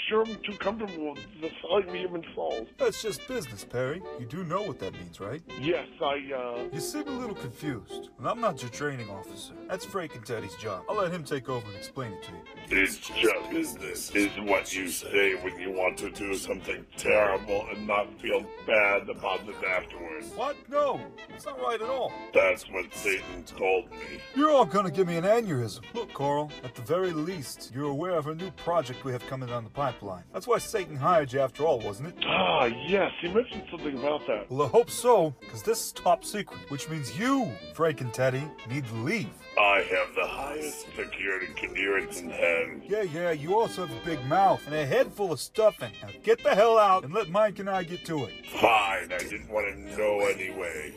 sure 0.09 0.25
I'm 0.27 0.37
too 0.37 0.57
comfortable 0.59 1.13
with 1.13 1.27
the 1.41 1.51
selling 1.61 1.95
human 1.95 2.25
souls. 2.35 2.67
That's 2.79 3.03
just 3.03 3.27
business, 3.29 3.65
Perry. 3.65 4.03
You 4.19 4.27
do 4.27 4.45
know 4.45 4.63
what 4.63 4.79
that 4.81 4.93
means, 4.95 5.21
right? 5.21 5.43
Yes, 5.61 5.87
I, 6.01 6.33
uh... 6.33 6.65
You 6.73 6.81
seem 6.81 7.09
a 7.09 7.11
little 7.11 7.35
confused. 7.35 8.11
And 8.19 8.29
I'm 8.29 8.41
not 8.41 8.63
your 8.63 8.71
training 8.71 9.11
officer. 9.11 9.55
That's 9.69 9.85
Frankenteddy's 9.85 10.55
job. 10.57 10.85
I'll 10.89 10.97
let 10.97 11.13
him 11.13 11.25
take 11.25 11.49
over 11.49 11.67
and 11.67 11.77
explain 11.77 12.13
it 12.13 12.23
to 12.25 12.33
you. 12.33 12.83
It's 12.83 12.99
just 12.99 13.51
business, 13.51 14.11
is 14.15 14.31
what 14.41 14.75
you 14.75 14.89
say 14.89 15.35
when 15.37 15.59
you 15.59 15.71
want 15.73 15.99
to 15.99 16.11
do 16.11 16.35
something 16.35 16.85
terrible 16.97 17.67
and 17.71 17.87
not 17.87 18.09
feel 18.21 18.45
bad 18.67 19.09
about 19.09 19.49
it 19.49 19.57
afterwards. 19.65 20.27
What? 20.35 20.57
No, 20.69 21.01
it's 21.29 21.47
not 21.47 21.61
right 21.61 21.81
at 21.81 21.89
all. 21.89 22.13
That's 22.35 22.65
what 22.71 22.93
Satan 22.93 23.45
told 23.45 23.91
me. 23.91 24.21
You're 24.35 24.51
all 24.51 24.65
gonna 24.65 24.91
give 24.91 25.07
me 25.07 25.17
an 25.17 25.25
aneurysm. 25.25 25.81
Look, 25.95 26.13
Coral, 26.13 26.51
at 26.65 26.75
the 26.75 26.83
very 26.83 27.13
least, 27.13 27.73
you're 27.75 27.91
aware 27.91 28.17
of 28.17 28.27
a 28.27 28.35
new 28.35 28.51
project 28.53 29.05
we 29.05 29.13
have 29.13 29.25
coming 29.27 29.49
down 29.49 29.65
the 29.65 29.71
pipeline. 29.93 30.25
That's 30.33 30.49
why 30.49 30.59
Satan 30.59 30.97
hired 30.97 31.33
you 31.33 31.41
after 31.41 31.65
all, 31.65 31.79
wasn't 31.79 32.09
it? 32.09 32.15
Ah, 32.27 32.65
yes, 32.65 33.13
you 33.23 33.31
mentioned 33.31 33.65
something 33.71 33.97
about 33.97 34.27
that. 34.27 34.51
Well, 34.51 34.67
I 34.67 34.71
hope 34.71 34.91
so, 34.91 35.33
because 35.41 35.63
this 35.63 35.87
is 35.87 35.93
top 35.93 36.25
secret, 36.25 36.59
which 36.71 36.89
means 36.91 37.17
you, 37.17 37.53
Frankenteddy, 37.73 38.51
need 38.69 38.85
to 38.87 38.95
leave. 38.97 39.29
I 39.57 39.87
have 39.89 40.15
the 40.17 40.27
highest 40.27 40.87
security 40.97 41.47
clearance 41.57 42.21
in 42.21 42.31
hell. 42.31 42.67
Yeah, 42.89 43.03
yeah, 43.03 43.31
you 43.31 43.57
also 43.59 43.87
have 43.87 43.97
a 43.97 44.05
big 44.05 44.25
mouth 44.27 44.61
and 44.67 44.75
a 44.75 44.85
head 44.85 45.13
full 45.13 45.33
of 45.33 45.39
stuffing. 45.39 45.93
Now 46.03 46.09
get 46.25 46.43
the 46.43 46.55
hell 46.55 46.79
out 46.79 47.05
and 47.05 47.15
let 47.15 47.29
Mike 47.29 47.61
and 47.61 47.71
I 47.71 47.85
get 47.85 48.05
to 48.07 48.25
it. 48.25 48.47
Fine, 48.47 49.13
I 49.13 49.19
didn't 49.19 49.49
want 49.49 49.73
to 49.73 49.97
know 49.97 50.27
anyway. 50.27 50.95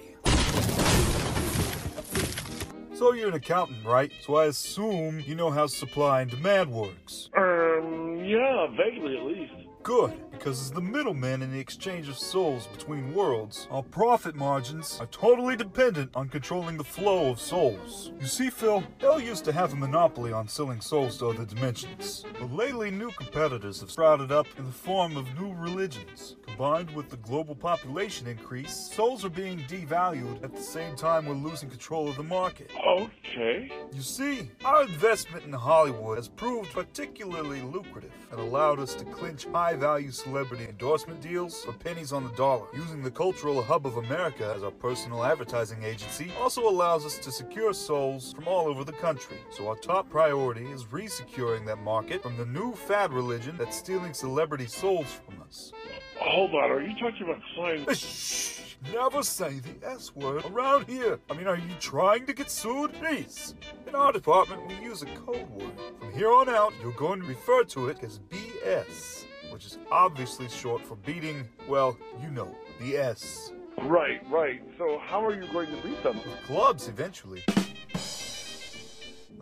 So 3.00 3.14
you're 3.14 3.30
an 3.30 3.36
accountant, 3.36 3.86
right? 3.86 4.12
So 4.20 4.36
I 4.36 4.48
assume 4.48 5.22
you 5.22 5.34
know 5.34 5.50
how 5.50 5.68
supply 5.68 6.20
and 6.20 6.30
demand 6.30 6.70
works. 6.70 7.30
Um, 7.38 8.26
yeah, 8.26 8.68
vaguely 8.76 9.16
at 9.16 9.24
least. 9.24 9.59
Good, 9.82 10.30
because 10.32 10.60
as 10.62 10.72
the 10.72 10.82
middleman 10.82 11.42
in 11.42 11.52
the 11.52 11.60
exchange 11.60 12.10
of 12.10 12.18
souls 12.18 12.68
between 12.68 13.14
worlds, 13.14 13.68
our 13.72 13.82
profit 13.82 14.36
margins 14.36 14.98
are 15.00 15.08
totally 15.08 15.56
dependent 15.56 16.12
on 16.16 16.28
controlling 16.28 16.78
the 16.78 16.84
flow 16.84 17.30
of 17.30 17.40
souls. 17.40 18.12
You 18.20 18.28
see, 18.28 18.50
Phil, 18.50 18.84
Hell 19.00 19.20
used 19.22 19.46
to 19.46 19.54
have 19.54 19.74
a 19.74 19.78
monopoly 19.78 20.34
on 20.34 20.48
selling 20.48 20.82
souls 20.82 21.18
to 21.20 21.28
other 21.28 21.46
dimensions, 21.46 22.26
but 22.40 22.52
lately 22.52 22.92
new 22.92 23.10
competitors 23.12 23.80
have 23.80 23.90
sprouted 23.90 24.32
up 24.32 24.48
in 24.58 24.66
the 24.66 24.72
form 24.72 25.16
of 25.16 25.26
new 25.40 25.54
religions. 25.54 26.36
Combined 26.46 26.92
with 26.92 27.10
the 27.10 27.18
global 27.18 27.56
population 27.56 28.28
increase, 28.28 28.74
souls 28.94 29.24
are 29.24 29.30
being 29.30 29.60
devalued 29.60 30.44
at 30.44 30.54
the 30.54 30.62
same 30.62 30.96
time 30.96 31.26
we're 31.26 31.34
losing 31.34 31.70
control 31.70 32.10
of 32.10 32.18
the 32.18 32.24
market. 32.24 32.70
Okay. 32.86 33.72
You 33.94 34.02
see, 34.02 34.52
our 34.66 34.84
investment 34.84 35.46
in 35.46 35.54
Hollywood 35.54 36.18
has 36.18 36.28
proved 36.28 36.74
particularly 36.74 37.62
lucrative 37.62 38.12
and 38.32 38.40
allowed 38.40 38.80
us 38.80 38.94
to 38.96 39.06
clinch 39.06 39.46
high 39.46 39.69
value 39.76 40.12
celebrity 40.12 40.66
endorsement 40.68 41.22
deals 41.22 41.64
for 41.64 41.74
pennies 41.74 42.12
on 42.12 42.24
the 42.24 42.30
dollar. 42.32 42.68
Using 42.74 43.02
the 43.02 43.12
cultural 43.12 43.62
hub 43.62 43.86
of 43.86 43.98
America 43.98 44.54
as 44.56 44.64
our 44.64 44.72
personal 44.72 45.24
advertising 45.24 45.84
agency 45.84 46.32
also 46.40 46.68
allows 46.68 47.06
us 47.06 47.18
to 47.20 47.32
secure 47.32 47.74
souls 47.74 48.34
from 48.34 48.48
all 48.48 48.68
over 48.68 48.84
the 48.84 48.94
country. 48.94 49.38
So 49.52 49.68
our 49.68 49.76
top 49.76 50.10
priority 50.10 50.66
is 50.66 50.86
resecuring 50.86 51.66
that 51.66 51.80
market 51.80 52.24
from 52.24 52.38
the 52.38 52.46
new 52.46 52.74
fad 52.74 53.14
religion 53.14 53.56
that's 53.58 53.78
stealing 53.78 54.14
celebrity 54.14 54.68
souls 54.68 55.08
from 55.26 55.42
us. 55.42 55.72
Hold 56.18 56.54
on, 56.54 56.72
are 56.72 56.82
you 56.82 56.94
talking 57.00 57.24
about 57.24 57.42
flying? 57.56 57.86
Shh! 57.94 58.60
Never 58.94 59.24
say 59.24 59.60
the 59.60 59.88
S 59.88 60.16
word 60.16 60.46
around 60.46 60.88
here. 60.88 61.20
I 61.30 61.34
mean, 61.34 61.48
are 61.48 61.58
you 61.58 61.74
trying 61.80 62.26
to 62.28 62.34
get 62.34 62.50
sued? 62.50 62.94
Please. 62.94 63.54
In 63.86 63.94
our 63.94 64.14
department, 64.14 64.68
we 64.68 64.76
use 64.76 65.02
a 65.02 65.06
code 65.08 65.50
word. 65.50 65.74
From 66.00 66.14
here 66.14 66.32
on 66.32 66.48
out, 66.48 66.74
you're 66.82 66.94
going 66.94 67.22
to 67.22 67.28
refer 67.28 67.64
to 67.66 67.90
it 67.90 68.02
as 68.04 68.20
BS, 68.30 69.19
which 69.60 69.66
is 69.66 69.78
obviously 69.92 70.48
short 70.48 70.82
for 70.86 70.96
beating, 70.96 71.46
well, 71.68 71.98
you 72.24 72.32
know, 72.32 72.56
the 72.80 72.96
S. 72.96 73.52
Right, 73.82 74.22
right. 74.32 74.62
So 74.78 75.02
how 75.06 75.22
are 75.26 75.34
you 75.34 75.52
going 75.52 75.68
to 75.68 75.84
beat 75.84 76.02
them? 76.02 76.16
With 76.16 76.44
clubs, 76.46 76.88
eventually. 76.88 77.44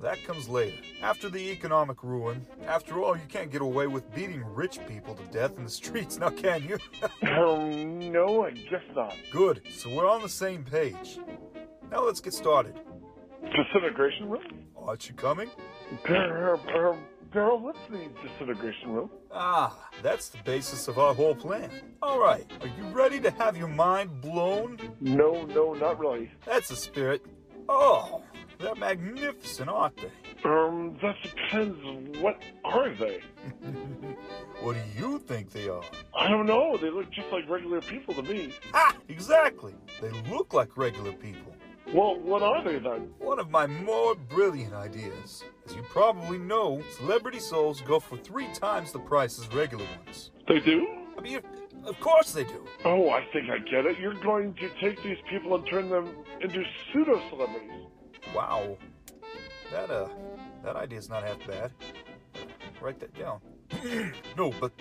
That 0.02 0.18
comes 0.26 0.50
later. 0.50 0.76
After 1.04 1.30
the 1.30 1.52
economic 1.52 2.02
ruin. 2.02 2.48
After 2.66 3.00
all, 3.00 3.16
you 3.16 3.28
can't 3.30 3.52
get 3.52 3.62
away 3.62 3.86
with 3.86 4.12
beating 4.16 4.44
rich 4.44 4.80
people 4.88 5.14
to 5.14 5.24
death 5.26 5.56
in 5.60 5.64
the 5.64 5.70
streets, 5.70 6.18
now 6.18 6.30
can 6.30 6.64
you? 6.64 6.80
um, 7.30 8.12
no, 8.12 8.44
I 8.44 8.50
guess 8.50 8.82
not. 8.96 9.14
Good. 9.32 9.62
So 9.70 9.94
we're 9.94 10.10
on 10.10 10.24
the 10.24 10.30
same 10.30 10.64
page. 10.64 11.20
Now 11.92 12.04
let's 12.04 12.22
get 12.22 12.34
started. 12.34 12.74
Disintegration 13.44 14.30
room? 14.32 14.42
Aren't 14.76 15.10
you 15.10 15.14
coming? 15.14 15.52
Daryl, 17.32 17.60
what's 17.60 17.80
the 17.90 18.08
disintegration 18.24 18.92
room? 18.92 19.10
Ah, 19.32 19.90
that's 20.02 20.30
the 20.30 20.38
basis 20.44 20.88
of 20.88 20.98
our 20.98 21.14
whole 21.14 21.36
plan. 21.36 21.70
All 22.02 22.20
right, 22.20 22.46
are 22.62 22.68
you 22.68 22.84
ready 22.94 23.20
to 23.20 23.32
have 23.32 23.58
your 23.58 23.68
mind 23.68 24.22
blown? 24.22 24.78
No, 25.02 25.46
no, 25.46 25.74
not 25.74 26.00
really. 26.00 26.32
That's 26.46 26.70
the 26.70 26.76
spirit. 26.76 27.26
Oh, 27.68 28.24
they're 28.60 28.76
magnificent, 28.76 29.70
aren't 29.70 29.98
they? 29.98 30.12
Um, 30.46 30.98
that 31.02 31.16
depends. 31.22 32.22
What 32.22 32.42
are 32.64 32.94
they? 32.96 33.22
what 34.62 34.76
do 34.76 34.82
you 34.98 35.20
think 35.20 35.52
they 35.52 35.68
are? 35.68 35.84
I 36.16 36.30
don't 36.30 36.46
know. 36.46 36.78
They 36.78 36.90
look 36.90 37.12
just 37.12 37.30
like 37.32 37.50
regular 37.50 37.82
people 37.82 38.14
to 38.14 38.24
me. 38.24 38.54
Ah, 38.74 38.96
exactly. 39.10 39.76
They 40.02 40.12
look 40.30 40.54
like 40.54 40.78
regular 40.78 41.12
people. 41.12 41.57
Well, 41.94 42.20
what 42.20 42.44
are 42.44 42.64
they 42.64 42.80
then? 42.80 43.14
One 43.18 43.40
of 43.40 43.50
my 43.50 43.66
more 43.66 44.16
brilliant 44.16 44.74
ideas. 44.74 45.44
As 45.66 45.74
you 45.74 45.82
probably 45.84 46.38
know, 46.38 46.82
celebrity 46.98 47.40
souls 47.40 47.82
go 47.82 48.00
for 48.00 48.18
three 48.18 48.48
times 48.54 48.92
the 48.92 49.00
price 49.00 49.40
as 49.40 49.48
regular 49.54 49.86
ones. 50.06 50.32
They 50.48 50.60
do? 50.60 50.86
I 51.18 51.22
mean, 51.22 51.40
of 51.86 52.00
course 52.02 52.34
they 52.34 52.44
do. 52.44 52.66
Oh, 52.84 53.10
I 53.10 53.26
think 53.32 53.50
I 53.50 53.60
get 53.60 53.86
it. 53.86 53.98
You're 54.00 54.16
going 54.16 54.54
to 54.56 54.70
take 54.82 55.02
these 55.02 55.18
people 55.30 55.56
and 55.56 55.66
turn 55.66 55.90
them 55.90 56.10
into 56.42 56.64
pseudo 56.92 57.22
celebrities. 57.30 57.88
Wow. 58.36 58.78
That, 59.72 59.90
uh, 59.90 60.10
that 60.64 60.76
idea's 60.76 61.10
not 61.10 61.24
half 61.24 61.40
bad. 61.48 61.72
Write 62.82 63.00
that 63.00 63.14
down. 63.18 63.40
no, 64.38 64.52
but 64.60 64.74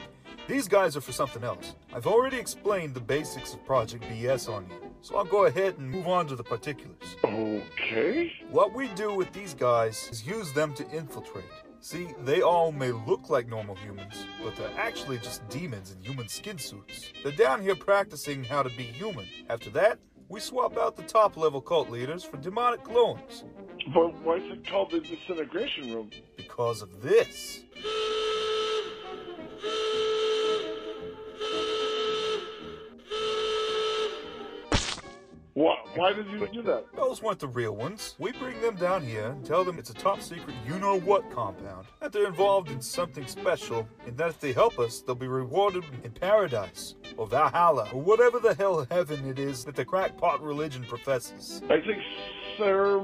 these 0.49 0.69
guys 0.69 0.97
are 0.97 1.01
for 1.01 1.13
something 1.13 1.45
else. 1.45 1.75
I've 1.95 2.07
already 2.07 2.37
explained 2.37 2.95
the 2.95 3.01
basics 3.01 3.55
of 3.55 3.65
Project 3.65 4.05
BS 4.05 4.53
on 4.53 4.67
you, 4.69 4.86
so 5.07 5.17
I'll 5.17 5.25
go 5.25 5.45
ahead 5.45 5.79
and 5.79 5.89
move 5.89 6.09
on 6.09 6.27
to 6.27 6.35
the 6.35 6.43
particulars. 6.43 7.17
Okay. 7.23 8.33
What 8.51 8.75
we 8.75 8.89
do 8.89 9.15
with 9.15 9.33
these 9.33 9.55
guys 9.55 10.09
is 10.11 10.27
use 10.27 10.53
them 10.53 10.75
to 10.75 10.91
infiltrate. 10.91 11.45
See, 11.79 12.09
they 12.25 12.41
all 12.41 12.73
may 12.73 12.91
look 12.91 13.31
like 13.31 13.47
normal 13.47 13.77
humans, 13.77 14.27
but 14.43 14.57
they're 14.57 14.77
actually 14.77 15.19
just 15.19 15.49
demons 15.49 15.93
in 15.93 16.03
human 16.03 16.27
skin 16.27 16.59
suits. 16.59 17.13
They're 17.23 17.31
down 17.31 17.63
here 17.63 17.77
practicing 17.77 18.43
how 18.43 18.65
to 18.65 18.71
be 18.71 18.83
human. 18.83 19.27
After 19.49 19.71
that, 19.71 20.01
we 20.29 20.41
swap 20.41 20.77
out 20.77 20.97
the 20.97 21.05
top 21.05 21.37
level 21.37 21.61
cult 21.61 21.89
leaders 21.89 22.25
for 22.25 22.39
demonic 22.39 22.83
clones. 22.83 23.45
But 23.95 24.21
why 24.25 24.39
is 24.39 24.51
it 24.51 24.69
called 24.69 24.91
the 24.91 24.99
disintegration 24.99 25.95
room? 25.95 26.11
Because 26.37 26.83
of 26.83 27.01
this. 27.01 27.63
What? 35.57 35.79
Why 35.97 36.13
did 36.13 36.27
you 36.29 36.47
do 36.53 36.61
that? 36.65 36.85
Those 36.95 37.23
weren't 37.23 37.39
the 37.39 37.49
real 37.49 37.75
ones. 37.75 38.15
We 38.19 38.33
bring 38.33 38.61
them 38.61 38.77
down 38.77 39.03
here 39.03 39.29
and 39.29 39.43
tell 39.43 39.65
them 39.65 39.79
it's 39.79 39.89
a 39.89 39.95
top 39.95 40.21
secret 40.21 40.55
you 40.69 40.79
know 40.79 41.01
what 41.01 41.31
compound. 41.31 41.87
That 42.03 42.13
they're 42.13 42.27
involved 42.27 42.71
in 42.71 42.83
something 42.83 43.27
special, 43.27 43.89
and 44.07 44.19
that 44.19 44.29
if 44.29 44.39
they 44.39 44.53
help 44.53 44.79
us, 44.79 45.01
they'll 45.01 45.15
be 45.15 45.29
rewarded 45.29 45.83
in 46.05 46.11
paradise, 46.11 46.97
or 47.17 47.27
Valhalla, 47.27 47.89
or 47.95 48.03
whatever 48.03 48.39
the 48.39 48.53
hell 48.53 48.87
heaven 48.91 49.27
it 49.27 49.39
is 49.39 49.65
that 49.65 49.77
the 49.77 49.85
crackpot 49.87 50.43
religion 50.43 50.85
professes. 50.85 51.63
I 51.71 51.81
think, 51.81 52.03
sir, 52.59 52.99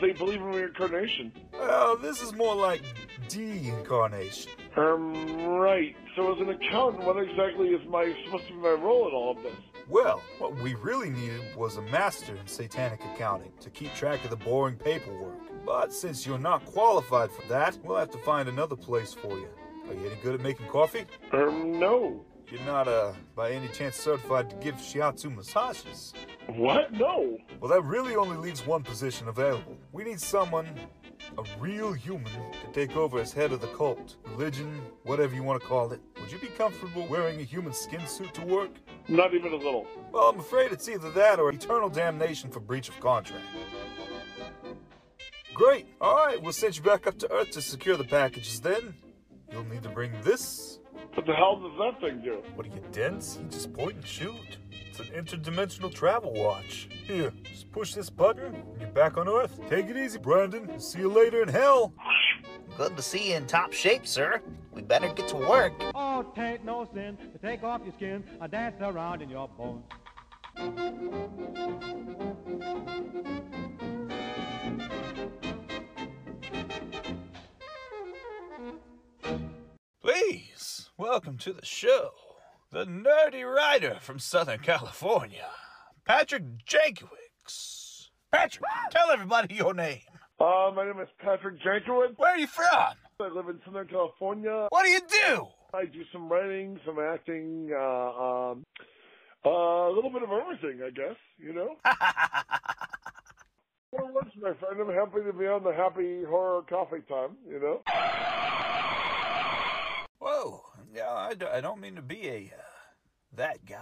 they 0.00 0.10
believe 0.10 0.40
in 0.40 0.46
reincarnation. 0.46 1.30
Well, 1.52 1.96
this 1.96 2.20
is 2.20 2.32
more 2.32 2.56
like 2.56 2.82
de-incarnation. 3.28 4.50
Um, 4.76 5.46
right. 5.46 5.94
So 6.16 6.34
as 6.34 6.40
an 6.40 6.48
accountant, 6.48 7.04
what 7.04 7.16
exactly 7.22 7.68
is 7.68 7.88
my 7.88 8.12
supposed 8.24 8.48
to 8.48 8.54
be 8.54 8.58
my 8.58 8.70
role 8.70 9.06
in 9.06 9.14
all 9.14 9.36
of 9.36 9.42
this? 9.44 9.54
Well, 9.92 10.22
what 10.38 10.56
we 10.56 10.74
really 10.76 11.10
needed 11.10 11.54
was 11.54 11.76
a 11.76 11.82
master 11.82 12.34
in 12.34 12.46
satanic 12.46 13.04
accounting 13.14 13.52
to 13.60 13.68
keep 13.68 13.92
track 13.94 14.24
of 14.24 14.30
the 14.30 14.36
boring 14.36 14.76
paperwork. 14.76 15.36
But 15.66 15.92
since 15.92 16.26
you're 16.26 16.38
not 16.38 16.64
qualified 16.64 17.30
for 17.30 17.46
that, 17.48 17.76
we'll 17.84 17.98
have 17.98 18.10
to 18.12 18.18
find 18.18 18.48
another 18.48 18.74
place 18.74 19.12
for 19.12 19.38
you. 19.38 19.50
Are 19.86 19.92
you 19.92 20.06
any 20.06 20.18
good 20.22 20.34
at 20.34 20.40
making 20.40 20.68
coffee? 20.68 21.04
Um, 21.32 21.78
no. 21.78 22.24
You're 22.50 22.62
not, 22.62 22.88
uh, 22.88 23.12
by 23.36 23.52
any 23.52 23.68
chance 23.68 23.96
certified 23.96 24.48
to 24.48 24.56
give 24.56 24.76
shiatsu 24.76 25.36
massages? 25.36 26.14
What? 26.46 26.90
No. 26.94 27.36
Well, 27.60 27.70
that 27.70 27.84
really 27.84 28.16
only 28.16 28.38
leaves 28.38 28.66
one 28.66 28.82
position 28.82 29.28
available. 29.28 29.76
We 29.92 30.04
need 30.04 30.20
someone, 30.20 30.68
a 31.36 31.44
real 31.60 31.92
human, 31.92 32.32
to 32.32 32.72
take 32.72 32.96
over 32.96 33.20
as 33.20 33.34
head 33.34 33.52
of 33.52 33.60
the 33.60 33.68
cult, 33.68 34.16
religion, 34.24 34.80
whatever 35.02 35.34
you 35.34 35.42
want 35.42 35.60
to 35.60 35.68
call 35.68 35.92
it. 35.92 36.00
Would 36.18 36.32
you 36.32 36.38
be 36.38 36.46
comfortable 36.46 37.06
wearing 37.08 37.40
a 37.40 37.44
human 37.44 37.74
skin 37.74 38.06
suit 38.06 38.32
to 38.32 38.46
work? 38.46 38.70
Not 39.08 39.34
even 39.34 39.52
a 39.52 39.56
little. 39.56 39.86
Well, 40.12 40.28
I'm 40.28 40.38
afraid 40.38 40.72
it's 40.72 40.88
either 40.88 41.10
that 41.12 41.38
or 41.38 41.50
eternal 41.50 41.88
damnation 41.88 42.50
for 42.50 42.60
breach 42.60 42.88
of 42.88 42.98
contract. 43.00 43.44
Great. 45.54 45.86
All 46.00 46.16
right, 46.16 46.40
we'll 46.42 46.52
send 46.52 46.76
you 46.76 46.82
back 46.82 47.06
up 47.06 47.18
to 47.18 47.30
Earth 47.32 47.50
to 47.52 47.62
secure 47.62 47.96
the 47.96 48.04
packages 48.04 48.60
then. 48.60 48.94
You'll 49.50 49.64
need 49.64 49.82
to 49.82 49.90
bring 49.90 50.12
this. 50.22 50.78
What 51.14 51.26
the 51.26 51.34
hell 51.34 51.60
does 51.60 51.72
that 51.78 52.00
thing 52.00 52.22
do? 52.22 52.42
What 52.54 52.66
are 52.66 52.70
you, 52.70 52.82
dense? 52.90 53.38
You 53.40 53.48
just 53.50 53.72
point 53.74 53.96
and 53.96 54.06
shoot. 54.06 54.56
It's 54.92 55.00
an 55.00 55.06
interdimensional 55.24 55.90
travel 55.90 56.34
watch. 56.34 56.86
Here, 57.06 57.32
just 57.44 57.72
push 57.72 57.94
this 57.94 58.10
button 58.10 58.54
and 58.54 58.78
you're 58.78 58.90
back 58.90 59.16
on 59.16 59.26
Earth. 59.26 59.58
Take 59.70 59.88
it 59.88 59.96
easy, 59.96 60.18
Brandon. 60.18 60.78
See 60.78 60.98
you 60.98 61.10
later 61.10 61.42
in 61.42 61.48
hell. 61.48 61.94
Good 62.76 62.94
to 62.98 63.02
see 63.02 63.30
you 63.30 63.36
in 63.36 63.46
top 63.46 63.72
shape, 63.72 64.06
sir. 64.06 64.42
We 64.70 64.82
better 64.82 65.10
get 65.14 65.28
to 65.28 65.36
work. 65.36 65.72
Oh, 65.94 66.30
tain't 66.36 66.66
no 66.66 66.86
sin 66.92 67.16
to 67.16 67.38
take 67.38 67.62
off 67.62 67.80
your 67.84 67.94
skin 67.94 68.22
and 68.38 68.52
dance 68.52 68.76
around 68.82 69.22
in 69.22 69.30
your 69.30 69.48
bones. 69.48 69.82
Please, 80.02 80.90
welcome 80.98 81.38
to 81.38 81.54
the 81.54 81.64
show. 81.64 82.10
The 82.72 82.86
nerdy 82.86 83.44
writer 83.44 83.98
from 84.00 84.18
Southern 84.18 84.60
California, 84.60 85.44
Patrick 86.06 86.64
Jankowicz. 86.64 88.08
Patrick, 88.32 88.64
tell 88.90 89.10
everybody 89.10 89.56
your 89.56 89.74
name. 89.74 90.00
Uh, 90.40 90.70
my 90.74 90.86
name 90.86 90.98
is 90.98 91.08
Patrick 91.18 91.60
Jankowicz. 91.60 92.16
Where 92.16 92.30
are 92.30 92.38
you 92.38 92.46
from? 92.46 92.94
I 93.20 93.28
live 93.28 93.50
in 93.50 93.60
Southern 93.66 93.88
California. 93.88 94.68
What 94.70 94.84
do 94.84 94.88
you 94.88 95.00
do? 95.00 95.48
I 95.74 95.84
do 95.84 96.02
some 96.14 96.30
writing, 96.30 96.80
some 96.86 96.98
acting, 96.98 97.70
uh, 97.76 98.52
um, 98.52 98.64
uh, 99.44 99.50
a 99.50 99.92
little 99.94 100.10
bit 100.10 100.22
of 100.22 100.30
everything, 100.30 100.80
I 100.82 100.88
guess, 100.88 101.16
you 101.36 101.52
know? 101.52 101.76
well, 103.92 104.08
what's 104.12 104.34
my 104.40 104.54
friend? 104.54 104.80
I'm 104.80 104.94
happy 104.94 105.22
to 105.26 105.34
be 105.34 105.44
on 105.44 105.62
the 105.62 105.74
Happy 105.74 106.24
Horror 106.26 106.62
Coffee 106.62 107.02
Time, 107.06 107.36
you 107.46 107.60
know? 107.60 107.82
Yeah, 110.94 111.08
I, 111.08 111.34
I 111.50 111.60
don't 111.62 111.80
mean 111.80 111.94
to 111.96 112.02
be 112.02 112.28
a 112.28 112.52
uh, 112.54 112.62
that 113.34 113.64
guy. 113.64 113.78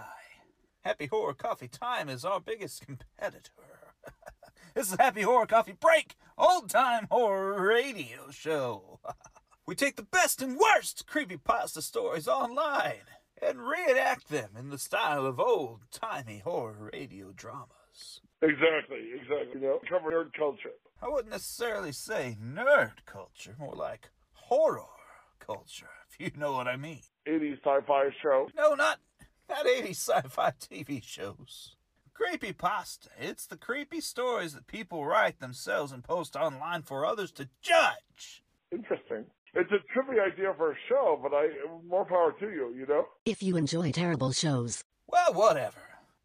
Happy 0.81 1.07
Horror 1.07 1.33
Coffee 1.33 1.67
Time 1.67 2.07
is 2.07 2.23
our 2.23 2.39
biggest 2.39 2.85
competitor. 2.85 3.51
this 4.73 4.91
is 4.91 4.97
Happy 4.97 5.23
Horror 5.23 5.45
Coffee 5.45 5.75
Break, 5.77 6.15
old 6.37 6.69
time 6.69 7.07
horror 7.11 7.67
radio 7.67 8.31
show. 8.31 8.99
we 9.67 9.75
take 9.75 9.97
the 9.97 10.03
best 10.03 10.41
and 10.41 10.57
worst 10.57 11.05
creepy 11.05 11.35
pasta 11.35 11.81
stories 11.81 12.29
online 12.29 13.03
and 13.41 13.59
reenact 13.59 14.29
them 14.29 14.51
in 14.57 14.69
the 14.69 14.77
style 14.77 15.25
of 15.25 15.37
old 15.37 15.81
timey 15.91 16.39
horror 16.39 16.89
radio 16.93 17.33
dramas. 17.35 18.21
Exactly, 18.41 19.09
exactly. 19.13 19.59
You 19.59 19.67
know, 19.67 19.79
cover 19.87 20.11
nerd 20.11 20.33
culture. 20.33 20.71
I 21.01 21.09
wouldn't 21.09 21.31
necessarily 21.31 21.91
say 21.91 22.37
nerd 22.41 23.05
culture, 23.05 23.55
more 23.59 23.75
like 23.75 24.11
horror 24.33 24.85
culture, 25.39 25.89
if 26.11 26.19
you 26.19 26.39
know 26.39 26.53
what 26.53 26.67
I 26.67 26.75
mean. 26.77 27.01
80s 27.27 27.59
sci-fi 27.63 28.09
show. 28.21 28.49
No, 28.57 28.73
not 28.73 28.99
not 29.49 29.65
80s 29.65 29.89
sci-fi 30.09 30.51
TV 30.59 31.03
shows. 31.03 31.75
Creepy 32.13 32.53
pasta. 32.53 33.09
It's 33.19 33.45
the 33.45 33.57
creepy 33.57 33.99
stories 34.01 34.53
that 34.53 34.67
people 34.67 35.05
write 35.05 35.39
themselves 35.39 35.91
and 35.91 36.03
post 36.03 36.35
online 36.35 36.83
for 36.83 37.05
others 37.05 37.31
to 37.33 37.49
judge. 37.61 38.43
Interesting. 38.71 39.25
It's 39.53 39.71
a 39.71 39.79
trippy 39.97 40.25
idea 40.25 40.53
for 40.55 40.71
a 40.71 40.75
show, 40.87 41.19
but 41.21 41.33
I 41.33 41.47
more 41.87 42.05
power 42.05 42.33
to 42.39 42.45
you. 42.45 42.73
You 42.77 42.85
know. 42.87 43.05
If 43.25 43.43
you 43.43 43.57
enjoy 43.57 43.91
terrible 43.91 44.31
shows, 44.31 44.83
Well, 45.07 45.33
whatever. 45.33 45.81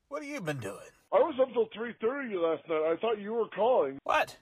What 0.09 0.23
have 0.23 0.31
you 0.31 0.41
been 0.41 0.61
doing? 0.61 0.93
I 1.13 1.19
was 1.19 1.35
up 1.41 1.53
till 1.53 1.67
3:30 1.67 2.35
last 2.37 2.69
night. 2.69 2.93
I 2.93 2.97
thought 3.01 3.21
you 3.21 3.33
were 3.33 3.49
calling. 3.49 3.99
What? 4.05 4.37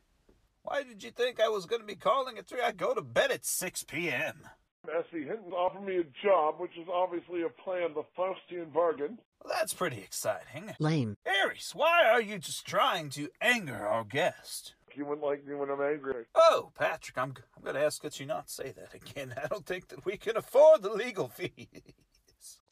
Why 0.62 0.82
did 0.82 1.02
you 1.02 1.10
think 1.10 1.40
I 1.40 1.48
was 1.48 1.66
going 1.66 1.80
to 1.82 1.86
be 1.86 1.94
calling 1.94 2.38
at 2.38 2.46
3? 2.46 2.60
I 2.62 2.72
go 2.72 2.94
to 2.94 3.02
bed 3.02 3.30
at 3.30 3.44
6 3.44 3.84
p.m. 3.84 4.48
Essie 4.88 5.24
Hinton 5.24 5.52
offered 5.52 5.84
me 5.84 5.96
a 5.96 6.04
job, 6.22 6.56
which 6.58 6.76
is 6.78 6.86
obviously 6.92 7.42
a 7.42 7.48
plan, 7.48 7.94
the 7.94 8.02
Faustian 8.16 8.72
bargain. 8.72 9.18
Well, 9.42 9.54
that's 9.56 9.74
pretty 9.74 9.98
exciting. 9.98 10.74
lame. 10.78 11.16
Aries, 11.26 11.72
why 11.74 12.04
are 12.06 12.20
you 12.20 12.38
just 12.38 12.66
trying 12.66 13.10
to 13.10 13.28
anger 13.40 13.86
our 13.86 14.04
guest? 14.04 14.74
You 14.94 15.04
wouldn't 15.04 15.26
like 15.26 15.44
me 15.46 15.54
when 15.54 15.70
I'm 15.70 15.80
angry. 15.80 16.24
Oh, 16.34 16.70
Patrick, 16.78 17.18
I'm, 17.18 17.34
I'm 17.56 17.62
going 17.62 17.74
to 17.74 17.82
ask 17.82 18.00
that 18.02 18.20
you 18.20 18.26
not 18.26 18.48
say 18.48 18.72
that 18.72 18.94
again. 18.94 19.34
I 19.42 19.48
don't 19.48 19.66
think 19.66 19.88
that 19.88 20.04
we 20.04 20.16
can 20.16 20.36
afford 20.36 20.82
the 20.82 20.92
legal 20.92 21.28
fees. 21.28 21.82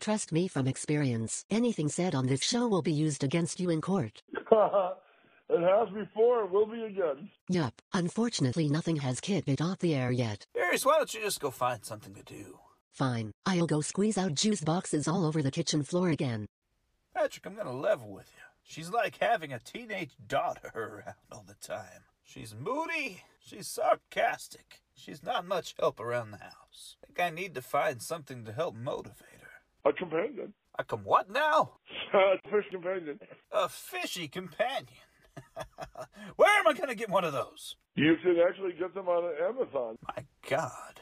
Trust 0.00 0.32
me 0.32 0.48
from 0.48 0.66
experience. 0.66 1.44
Anything 1.50 1.88
said 1.88 2.14
on 2.14 2.26
this 2.26 2.42
show 2.42 2.68
will 2.68 2.82
be 2.82 2.92
used 2.92 3.24
against 3.24 3.58
you 3.58 3.70
in 3.70 3.80
court. 3.80 4.22
it 5.52 5.60
has 5.62 5.88
before, 5.90 6.42
and 6.42 6.50
will 6.50 6.66
be 6.66 6.82
again. 6.82 7.30
Yup. 7.48 7.80
Unfortunately, 7.92 8.68
nothing 8.68 8.96
has 8.96 9.20
kicked 9.20 9.48
it 9.48 9.60
off 9.60 9.78
the 9.78 9.94
air 9.94 10.10
yet. 10.10 10.46
Aries, 10.56 10.84
why 10.86 10.96
don't 10.96 11.12
you 11.12 11.20
just 11.20 11.40
go 11.40 11.50
find 11.50 11.84
something 11.84 12.14
to 12.14 12.22
do? 12.22 12.58
Fine. 12.92 13.32
I'll 13.46 13.66
go 13.66 13.80
squeeze 13.80 14.18
out 14.18 14.34
juice 14.34 14.60
boxes 14.60 15.08
all 15.08 15.24
over 15.24 15.42
the 15.42 15.50
kitchen 15.50 15.82
floor 15.82 16.10
again. 16.10 16.46
Patrick, 17.14 17.46
I'm 17.46 17.54
going 17.54 17.66
to 17.66 17.72
level 17.72 18.10
with 18.10 18.30
you. 18.36 18.42
She's 18.64 18.90
like 18.90 19.18
having 19.18 19.52
a 19.52 19.58
teenage 19.58 20.12
daughter 20.26 20.70
around 20.74 21.16
all 21.30 21.44
the 21.46 21.54
time. 21.54 22.04
She's 22.24 22.54
moody, 22.54 23.22
she's 23.44 23.68
sarcastic, 23.68 24.80
she's 24.94 25.22
not 25.22 25.46
much 25.46 25.74
help 25.78 26.00
around 26.00 26.30
the 26.30 26.38
house. 26.38 26.96
I 27.02 27.06
think 27.06 27.20
I 27.20 27.30
need 27.30 27.54
to 27.54 27.62
find 27.62 28.00
something 28.00 28.44
to 28.44 28.52
help 28.52 28.74
motivate 28.74 29.40
her. 29.40 29.90
A 29.90 29.92
companion. 29.92 30.54
I 30.78 30.84
come 30.84 31.04
what 31.04 31.28
now? 31.30 31.72
A 32.14 32.38
fish 32.48 32.64
companion. 32.70 33.20
A 33.50 33.68
fishy 33.68 34.28
companion. 34.28 34.86
Where 36.36 36.58
am 36.58 36.68
I 36.68 36.72
going 36.72 36.88
to 36.88 36.94
get 36.94 37.10
one 37.10 37.24
of 37.24 37.32
those? 37.32 37.76
You 37.94 38.16
can 38.22 38.36
actually 38.48 38.72
get 38.72 38.94
them 38.94 39.08
on 39.08 39.30
Amazon. 39.42 39.96
My 40.06 40.24
God. 40.48 41.00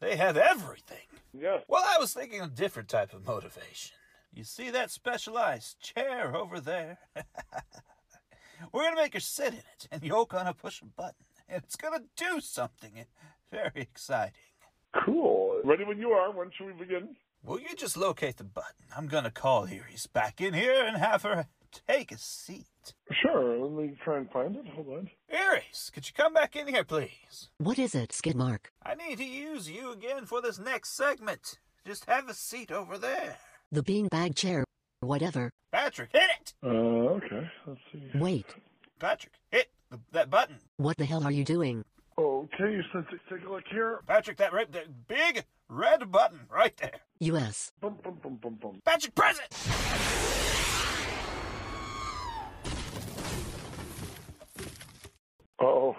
They 0.00 0.16
have 0.16 0.36
everything. 0.36 1.06
Yes. 1.32 1.62
Well, 1.68 1.84
I 1.84 1.98
was 1.98 2.14
thinking 2.14 2.40
a 2.40 2.48
different 2.48 2.88
type 2.88 3.12
of 3.12 3.26
motivation. 3.26 3.96
You 4.32 4.44
see 4.44 4.70
that 4.70 4.90
specialized 4.90 5.80
chair 5.80 6.36
over 6.36 6.60
there? 6.60 6.98
We're 8.72 8.82
going 8.82 8.96
to 8.96 9.02
make 9.02 9.14
her 9.14 9.20
sit 9.20 9.48
in 9.48 9.58
it, 9.58 9.88
and 9.90 10.02
you're 10.02 10.26
going 10.26 10.46
to 10.46 10.54
push 10.54 10.82
a 10.82 10.84
button, 10.84 11.24
and 11.48 11.62
it's 11.62 11.76
going 11.76 11.98
to 11.98 12.04
do 12.16 12.40
something 12.40 12.92
very 13.50 13.70
exciting. 13.74 14.32
Cool. 15.04 15.60
Ready 15.64 15.84
when 15.84 15.98
you 15.98 16.10
are. 16.10 16.32
When 16.32 16.50
should 16.56 16.66
we 16.66 16.72
begin? 16.72 17.16
Will 17.42 17.60
you 17.60 17.74
just 17.76 17.96
locate 17.96 18.36
the 18.36 18.44
button? 18.44 18.86
I'm 18.96 19.06
going 19.06 19.24
to 19.24 19.30
call 19.30 19.66
Iris 19.66 20.06
back 20.06 20.40
in 20.40 20.54
here 20.54 20.84
and 20.84 20.96
have 20.96 21.22
her 21.22 21.46
take 21.86 22.12
a 22.12 22.18
seat. 22.18 22.94
Sure. 23.22 23.58
Let 23.58 23.72
me 23.72 23.96
try 24.02 24.18
and 24.18 24.30
find 24.30 24.56
it. 24.56 24.66
Hold 24.74 24.88
on. 24.88 25.10
Iris, 25.32 25.90
could 25.92 26.06
you 26.06 26.12
come 26.14 26.32
back 26.32 26.56
in 26.56 26.68
here, 26.68 26.84
please? 26.84 27.50
What 27.58 27.78
is 27.78 27.94
it, 27.94 28.10
Skidmark? 28.10 28.66
I 28.84 28.94
need 28.94 29.18
to 29.18 29.24
use 29.24 29.70
you 29.70 29.92
again 29.92 30.24
for 30.26 30.40
this 30.40 30.58
next 30.58 30.96
segment. 30.96 31.58
Just 31.86 32.06
have 32.06 32.28
a 32.28 32.34
seat 32.34 32.70
over 32.70 32.98
there. 32.98 33.36
The 33.70 33.82
beanbag 33.82 34.34
chair. 34.34 34.64
Whatever. 35.00 35.50
Patrick, 35.72 36.10
hit 36.12 36.22
it! 36.40 36.54
Uh, 36.62 36.68
okay. 36.68 37.48
Let's 37.66 37.80
see. 37.92 38.02
Wait. 38.18 38.46
Patrick, 38.98 39.34
hit 39.50 39.70
the, 39.90 40.00
that 40.12 40.30
button. 40.30 40.56
What 40.76 40.96
the 40.96 41.04
hell 41.04 41.22
are 41.24 41.30
you 41.30 41.44
doing? 41.44 41.84
Okay, 42.18 42.80
so 42.92 43.02
t- 43.02 43.16
take 43.30 43.46
a 43.46 43.50
look 43.50 43.64
here. 43.70 44.00
Patrick, 44.06 44.38
that, 44.38 44.52
red, 44.52 44.72
that 44.72 45.06
big 45.06 45.44
red 45.68 46.10
button 46.10 46.40
right 46.50 46.76
there. 46.78 47.00
U.S. 47.20 47.72
Bum, 47.80 47.96
bum, 48.02 48.18
bum, 48.22 48.38
bum, 48.42 48.58
bum. 48.60 48.80
Patrick, 48.84 49.14
press 49.14 49.38
Uh-oh. 55.60 55.96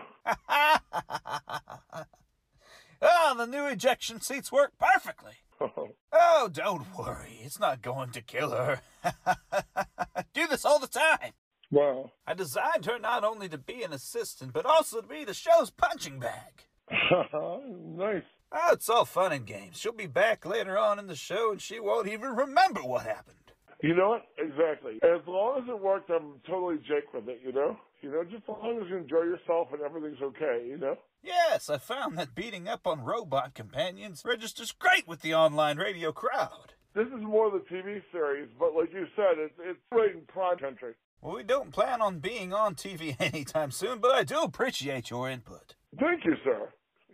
oh, 3.01 3.33
the 3.37 3.45
new 3.45 3.67
ejection 3.67 4.21
seats 4.21 4.51
work 4.51 4.73
perfectly. 4.79 5.33
Oh. 5.59 5.89
Oh, 6.13 6.49
don't 6.51 6.85
worry. 6.97 7.41
It's 7.43 7.59
not 7.59 7.81
going 7.81 8.11
to 8.11 8.21
kill 8.21 8.51
her. 8.51 8.81
Do 10.33 10.47
this 10.47 10.63
all 10.63 10.79
the 10.79 10.87
time. 10.87 11.33
Wow. 11.71 12.11
I 12.25 12.33
designed 12.33 12.85
her 12.85 12.97
not 12.97 13.23
only 13.23 13.49
to 13.49 13.57
be 13.57 13.83
an 13.83 13.93
assistant, 13.93 14.53
but 14.53 14.65
also 14.65 15.01
to 15.01 15.07
be 15.07 15.25
the 15.25 15.33
show's 15.33 15.69
punching 15.69 16.19
bag. 16.19 16.63
nice. 16.89 18.23
Oh, 18.51 18.69
it's 18.71 18.89
all 18.89 19.05
fun 19.05 19.31
and 19.33 19.45
games. 19.45 19.77
She'll 19.77 19.91
be 19.91 20.07
back 20.07 20.45
later 20.45 20.77
on 20.77 20.97
in 20.97 21.07
the 21.07 21.15
show 21.15 21.51
and 21.51 21.61
she 21.61 21.79
won't 21.79 22.07
even 22.07 22.35
remember 22.35 22.81
what 22.81 23.05
happened. 23.05 23.35
You 23.81 23.95
know 23.95 24.09
what? 24.09 24.25
Exactly. 24.37 24.99
As 25.03 25.21
long 25.27 25.61
as 25.61 25.69
it 25.69 25.79
worked, 25.79 26.09
I'm 26.09 26.39
totally 26.47 26.77
Jake 26.77 27.13
with 27.13 27.29
it, 27.29 27.39
you 27.45 27.51
know? 27.51 27.77
You 28.01 28.11
know, 28.11 28.23
just 28.23 28.43
as 28.43 28.55
long 28.63 28.79
as 28.81 28.89
you 28.89 28.97
enjoy 28.97 29.23
yourself 29.23 29.69
and 29.73 29.81
everything's 29.81 30.21
okay, 30.21 30.65
you 30.65 30.77
know? 30.77 30.95
Yes, 31.21 31.69
I 31.69 31.77
found 31.77 32.17
that 32.17 32.33
beating 32.33 32.67
up 32.67 32.87
on 32.87 33.01
robot 33.01 33.53
companions 33.53 34.23
registers 34.25 34.71
great 34.71 35.05
with 35.07 35.21
the 35.21 35.33
online 35.33 35.77
radio 35.77 36.13
crowd. 36.13 36.73
This 36.95 37.07
is 37.07 37.21
more 37.21 37.51
the 37.51 37.59
TV 37.59 38.01
series, 38.11 38.49
but 38.57 38.73
like 38.73 38.93
you 38.93 39.05
said, 39.15 39.37
it's, 39.37 39.53
it's 39.59 39.79
right 39.91 40.13
in 40.13 40.21
prime 40.27 40.57
country. 40.57 40.93
Well, 41.21 41.35
we 41.35 41.43
don't 41.43 41.71
plan 41.71 42.01
on 42.01 42.19
being 42.19 42.53
on 42.53 42.75
TV 42.75 43.17
anytime 43.19 43.71
soon, 43.71 43.99
but 43.99 44.11
I 44.11 44.23
do 44.23 44.39
appreciate 44.41 45.09
your 45.09 45.29
input. 45.29 45.75
Thank 45.99 46.23
you, 46.23 46.35
sir. 46.43 46.69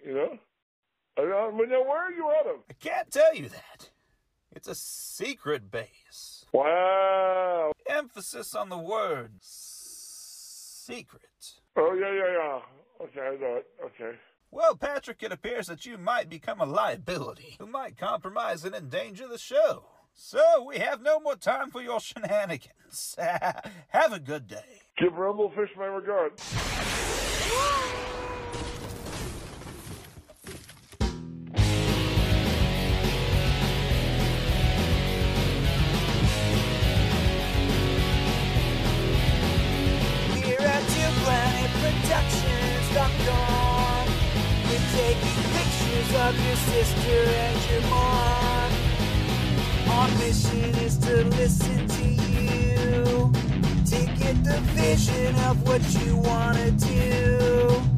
You 0.06 0.14
know? 0.14 0.38
Uh, 1.18 1.52
but 1.58 1.70
now, 1.70 1.82
where 1.82 2.06
are 2.06 2.12
you 2.12 2.30
out 2.30 2.46
of? 2.46 2.60
I 2.70 2.74
can't 2.74 3.10
tell 3.10 3.34
you 3.34 3.50
that. 3.50 3.90
It's 4.52 4.68
a 4.68 4.76
secret 4.76 5.72
base. 5.72 6.46
Wow. 6.54 7.72
Emphasis 7.90 8.54
on 8.54 8.70
the 8.70 8.78
word 8.78 9.32
secret. 10.86 11.22
Oh, 11.76 11.94
yeah, 11.94 12.14
yeah, 12.14 12.32
yeah. 12.38 13.06
Okay, 13.06 13.22
I 13.22 13.42
know 13.42 13.58
it. 13.58 13.68
Okay. 13.84 14.18
Well, 14.52 14.76
Patrick, 14.76 15.22
it 15.24 15.32
appears 15.32 15.68
that 15.68 15.86
you 15.86 15.98
might 15.98 16.30
become 16.30 16.62
a 16.62 16.66
liability 16.66 17.56
who 17.60 17.66
might 17.66 17.98
compromise 17.98 18.64
and 18.64 18.76
endanger 18.76 19.28
the 19.28 19.38
show. 19.38 19.86
So 20.14 20.66
we 20.66 20.78
have 20.78 21.02
no 21.02 21.20
more 21.20 21.36
time 21.36 21.72
for 21.72 21.82
your 21.82 22.00
shenanigans. 22.00 23.18
have 23.90 24.14
a 24.14 24.20
good 24.20 24.48
day. 24.48 24.82
Give 24.98 25.12
Rumblefish 25.12 25.76
my 25.78 25.86
regards. 25.86 26.56
Planet 42.16 42.32
Productions.com 42.96 44.08
We're 44.66 44.88
taking 44.96 45.44
pictures 45.52 46.12
of 46.22 46.34
your 46.46 46.56
sister 46.56 47.20
and 47.44 47.58
your 47.70 47.82
mom. 47.90 48.72
Our 49.90 50.08
mission 50.20 50.76
is 50.86 50.98
to 51.00 51.26
listen 51.26 51.88
to 51.88 52.04
you. 52.04 53.32
To 53.86 54.06
get 54.18 54.44
the 54.44 54.60
vision 54.74 55.36
of 55.46 55.68
what 55.68 55.82
you 56.06 56.18
wanna 56.18 56.72
do 56.72 57.95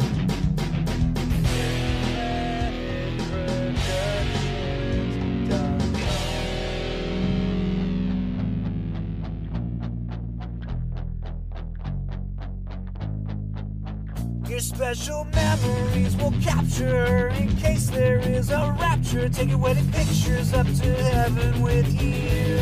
Your 14.49 14.59
special 14.61 15.25
memories 15.25 16.15
we'll 16.15 16.31
capture 16.41 17.27
in 17.37 17.53
case 17.57 17.89
there 17.89 18.19
is 18.19 18.49
a 18.49 18.73
rapture. 18.79 19.27
Take 19.27 19.49
your 19.49 19.57
wedding 19.57 19.91
pictures 19.91 20.53
up 20.53 20.65
to 20.65 20.95
heaven 20.95 21.61
with 21.61 22.01
you. 22.01 22.55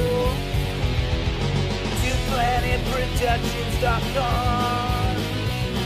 To 2.02 2.10
planetproductions.com. 2.32 5.16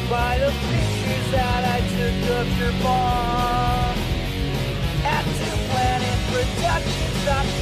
Buy 0.10 0.38
the 0.38 0.54
pictures 0.72 1.32
that 1.32 1.66
I 1.66 1.82
took 1.92 2.30
of 2.38 2.48
your 2.58 2.72
mom 2.82 3.98
at 5.04 5.26
to 5.26 5.50
planetproductions.com. 5.70 7.59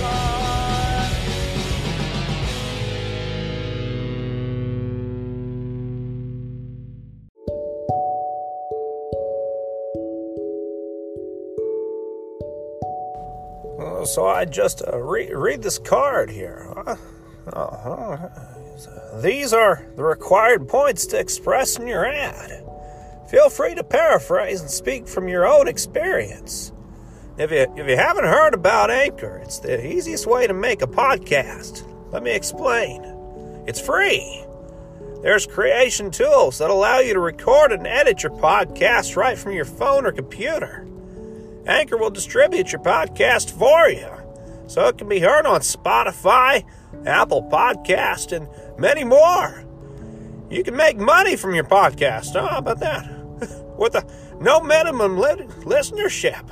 so 14.07 14.25
I 14.25 14.45
just 14.45 14.81
uh, 14.85 14.97
re- 14.97 15.33
read 15.33 15.61
this 15.61 15.77
card 15.79 16.29
here. 16.29 16.67
huh? 16.75 16.95
Uh-huh. 17.53 18.29
These 19.21 19.53
are 19.53 19.85
the 19.95 20.03
required 20.03 20.67
points 20.67 21.05
to 21.07 21.19
express 21.19 21.77
in 21.77 21.87
your 21.87 22.05
ad. 22.05 22.63
Feel 23.29 23.49
free 23.49 23.75
to 23.75 23.83
paraphrase 23.83 24.61
and 24.61 24.69
speak 24.69 25.07
from 25.07 25.27
your 25.27 25.45
own 25.47 25.67
experience. 25.67 26.71
If 27.37 27.51
you, 27.51 27.67
if 27.75 27.87
you 27.87 27.95
haven't 27.97 28.25
heard 28.25 28.53
about 28.53 28.89
Anchor, 28.89 29.37
it's 29.43 29.59
the 29.59 29.85
easiest 29.85 30.27
way 30.27 30.47
to 30.47 30.53
make 30.53 30.81
a 30.81 30.87
podcast. 30.87 31.83
Let 32.11 32.23
me 32.23 32.31
explain. 32.33 33.03
It's 33.67 33.81
free. 33.81 34.43
There's 35.21 35.45
creation 35.45 36.11
tools 36.11 36.59
that 36.59 36.69
allow 36.69 36.99
you 36.99 37.13
to 37.13 37.19
record 37.19 37.71
and 37.71 37.85
edit 37.87 38.23
your 38.23 38.31
podcast 38.31 39.15
right 39.15 39.37
from 39.37 39.53
your 39.53 39.65
phone 39.65 40.05
or 40.05 40.11
computer. 40.11 40.87
Anchor 41.67 41.97
will 41.97 42.09
distribute 42.09 42.71
your 42.71 42.81
podcast 42.81 43.51
for 43.51 43.89
you, 43.89 44.09
so 44.67 44.87
it 44.87 44.97
can 44.97 45.09
be 45.09 45.19
heard 45.19 45.45
on 45.45 45.59
Spotify, 45.61 46.63
Apple 47.05 47.43
Podcast, 47.43 48.31
and 48.31 48.47
many 48.79 49.03
more. 49.03 49.65
You 50.49 50.63
can 50.63 50.77
make 50.77 50.97
money 50.97 51.35
from 51.35 51.53
your 51.53 51.65
podcast. 51.65 52.35
Oh, 52.35 52.47
how 52.47 52.59
about 52.59 52.79
that? 52.79 53.05
With 53.77 53.95
a 53.95 54.07
no 54.39 54.61
minimum 54.61 55.17
li- 55.17 55.47
listenership. 55.65 56.45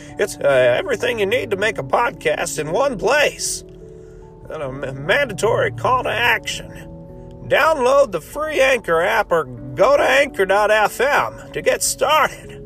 it's 0.18 0.36
uh, 0.36 0.48
everything 0.48 1.20
you 1.20 1.26
need 1.26 1.50
to 1.52 1.56
make 1.56 1.78
a 1.78 1.84
podcast 1.84 2.58
in 2.58 2.72
one 2.72 2.98
place. 2.98 3.62
And 4.50 4.62
a 4.62 4.92
mandatory 4.92 5.70
call 5.70 6.02
to 6.02 6.10
action. 6.10 6.68
Download 7.46 8.10
the 8.10 8.20
free 8.20 8.60
Anchor 8.60 9.00
app 9.00 9.30
or 9.30 9.44
go 9.44 9.96
to 9.96 10.02
anchor.fm 10.02 11.52
to 11.52 11.62
get 11.62 11.82
started. 11.82 12.64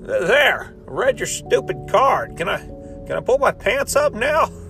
There, 0.00 0.73
read 0.94 1.18
your 1.18 1.26
stupid 1.26 1.88
card. 1.90 2.36
Can 2.36 2.48
I 2.48 2.58
can 3.06 3.12
I 3.12 3.20
pull 3.20 3.38
my 3.38 3.52
pants 3.52 3.96
up 3.96 4.14
now? 4.14 4.48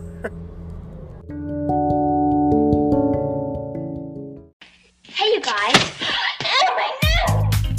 Hey, 5.06 5.26
you 5.26 5.40
guys. 5.40 5.92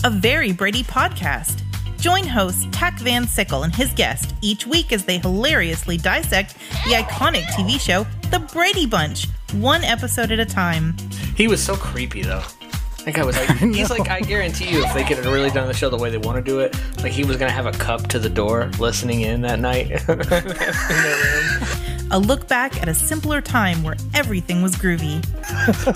a 0.06 0.10
Very 0.10 0.54
Brady 0.54 0.84
podcast. 0.84 1.62
Join 2.00 2.24
host 2.26 2.72
Tack 2.72 3.00
Van 3.00 3.28
Sickle 3.28 3.64
and 3.64 3.76
his 3.76 3.92
guest 3.94 4.34
each 4.42 4.66
week 4.66 4.94
as 4.94 5.04
they 5.04 5.18
hilariously 5.18 5.98
dissect 5.98 6.56
the 6.86 6.92
iconic 6.92 7.44
TV 7.48 7.80
show 7.80 8.06
The 8.32 8.40
Brady 8.54 8.86
Bunch, 8.86 9.28
one 9.54 9.84
episode 9.84 10.32
at 10.32 10.40
a 10.40 10.46
time. 10.46 10.96
He 11.36 11.48
was 11.48 11.62
so 11.62 11.76
creepy 11.76 12.22
though. 12.22 12.44
That 13.06 13.20
I 13.20 13.24
was 13.24 13.38
like, 13.38 13.58
he's 13.60 13.92
like, 13.92 14.10
I 14.10 14.20
guarantee 14.20 14.70
you, 14.72 14.84
if 14.84 14.94
they 14.94 15.04
could 15.04 15.18
have 15.18 15.28
really 15.28 15.52
done 15.52 15.68
the 15.68 15.74
show 15.74 15.90
the 15.90 15.98
way 15.98 16.10
they 16.10 16.18
want 16.18 16.38
to 16.38 16.42
do 16.42 16.60
it, 16.60 16.76
like 16.98 17.12
he 17.12 17.24
was 17.24 17.38
gonna 17.38 17.52
have 17.52 17.68
a 17.68 17.72
cup 17.72 18.08
to 18.08 18.20
the 18.20 18.30
door, 18.30 18.72
listening 18.80 19.22
in 19.22 19.42
that 19.42 19.60
night. 19.60 19.92
in 20.10 20.18
their 20.18 20.44
room. 20.44 21.68
A 22.12 22.20
look 22.20 22.48
back 22.48 22.82
at 22.82 22.90
a 22.90 22.94
simpler 22.94 23.42
time 23.42 23.84
where 23.84 23.96
everything 24.14 24.62
was 24.62 24.76
groovy. 24.76 25.24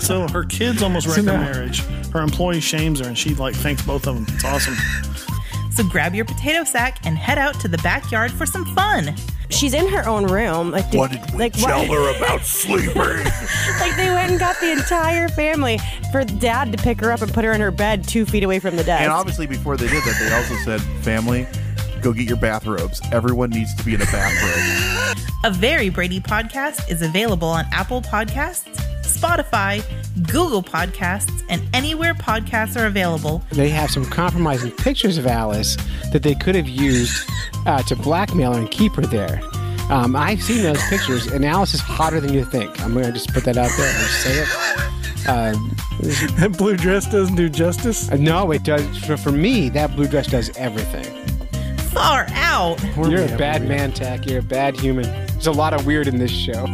so 0.00 0.28
her 0.28 0.44
kids 0.44 0.82
almost 0.82 1.06
wreck 1.06 1.16
So 1.16 1.22
her 1.24 1.38
marriage. 1.38 1.80
Her 2.12 2.20
employee 2.20 2.60
shames 2.60 3.00
her, 3.00 3.06
and 3.06 3.18
she 3.18 3.34
like 3.34 3.54
thanks 3.54 3.82
both 3.82 4.06
of 4.06 4.14
them. 4.14 4.26
It's 4.28 4.44
awesome. 4.44 4.74
So 5.80 5.88
grab 5.88 6.14
your 6.14 6.26
potato 6.26 6.62
sack 6.64 6.98
and 7.06 7.16
head 7.16 7.38
out 7.38 7.58
to 7.60 7.66
the 7.68 7.78
backyard 7.78 8.30
for 8.30 8.44
some 8.44 8.66
fun. 8.74 9.14
She's 9.48 9.72
in 9.72 9.88
her 9.88 10.06
own 10.06 10.26
room. 10.26 10.70
Like, 10.72 10.92
What 10.92 11.10
did 11.10 11.22
we 11.32 11.38
like, 11.38 11.54
tell 11.54 11.86
her 11.86 12.16
about 12.18 12.42
sleeping? 12.42 12.94
like 12.98 13.96
they 13.96 14.10
went 14.10 14.30
and 14.30 14.38
got 14.38 14.60
the 14.60 14.72
entire 14.72 15.30
family 15.30 15.78
for 16.12 16.22
dad 16.22 16.70
to 16.72 16.76
pick 16.76 17.00
her 17.00 17.10
up 17.10 17.22
and 17.22 17.32
put 17.32 17.46
her 17.46 17.52
in 17.54 17.62
her 17.62 17.70
bed 17.70 18.06
two 18.06 18.26
feet 18.26 18.44
away 18.44 18.58
from 18.58 18.76
the 18.76 18.84
desk. 18.84 19.00
And 19.00 19.10
obviously, 19.10 19.46
before 19.46 19.78
they 19.78 19.86
did 19.88 20.02
that, 20.04 20.18
they 20.20 20.30
also 20.34 20.54
said, 20.66 20.82
"Family, 21.02 21.46
go 22.02 22.12
get 22.12 22.28
your 22.28 22.36
bathrobes. 22.36 23.00
Everyone 23.10 23.48
needs 23.48 23.74
to 23.76 23.82
be 23.82 23.94
in 23.94 24.02
a 24.02 24.04
bathrobe." 24.04 25.16
A 25.44 25.50
Very 25.50 25.88
Brady 25.88 26.20
podcast 26.20 26.90
is 26.90 27.00
available 27.00 27.48
on 27.48 27.64
Apple 27.72 28.02
Podcasts, 28.02 28.68
Spotify, 29.20 29.84
Google 30.32 30.62
Podcasts, 30.62 31.44
and 31.50 31.62
anywhere 31.74 32.14
podcasts 32.14 32.80
are 32.80 32.86
available. 32.86 33.44
They 33.52 33.68
have 33.68 33.90
some 33.90 34.06
compromising 34.06 34.70
pictures 34.72 35.18
of 35.18 35.26
Alice 35.26 35.76
that 36.12 36.22
they 36.22 36.34
could 36.34 36.54
have 36.54 36.68
used 36.68 37.28
uh, 37.66 37.82
to 37.82 37.96
blackmail 37.96 38.54
her 38.54 38.60
and 38.60 38.70
keep 38.70 38.94
her 38.94 39.02
there. 39.02 39.40
Um, 39.90 40.16
I've 40.16 40.42
seen 40.42 40.62
those 40.62 40.82
pictures, 40.88 41.26
and 41.26 41.44
Alice 41.44 41.74
is 41.74 41.80
hotter 41.80 42.20
than 42.20 42.32
you 42.32 42.44
think. 42.44 42.80
I'm 42.80 42.94
going 42.94 43.04
to 43.04 43.12
just 43.12 43.34
put 43.34 43.44
that 43.44 43.58
out 43.58 43.70
there 43.76 43.88
and 43.88 44.06
say 44.06 44.42
it. 44.42 45.28
Um, 45.28 45.76
that 46.38 46.54
blue 46.56 46.76
dress 46.76 47.10
doesn't 47.10 47.34
do 47.34 47.50
justice. 47.50 48.10
no, 48.12 48.52
it 48.52 48.62
does. 48.62 49.04
For, 49.04 49.18
for 49.18 49.32
me, 49.32 49.68
that 49.70 49.94
blue 49.94 50.06
dress 50.08 50.28
does 50.28 50.48
everything. 50.56 51.04
Far 51.90 52.26
out. 52.30 52.82
You're 52.96 53.24
a 53.24 53.36
bad 53.36 53.68
man, 53.68 53.92
Tack. 53.92 54.26
You're 54.26 54.38
a 54.38 54.42
bad 54.42 54.78
human. 54.78 55.04
There's 55.26 55.46
a 55.48 55.52
lot 55.52 55.74
of 55.74 55.84
weird 55.84 56.06
in 56.06 56.18
this 56.18 56.30
show. 56.30 56.66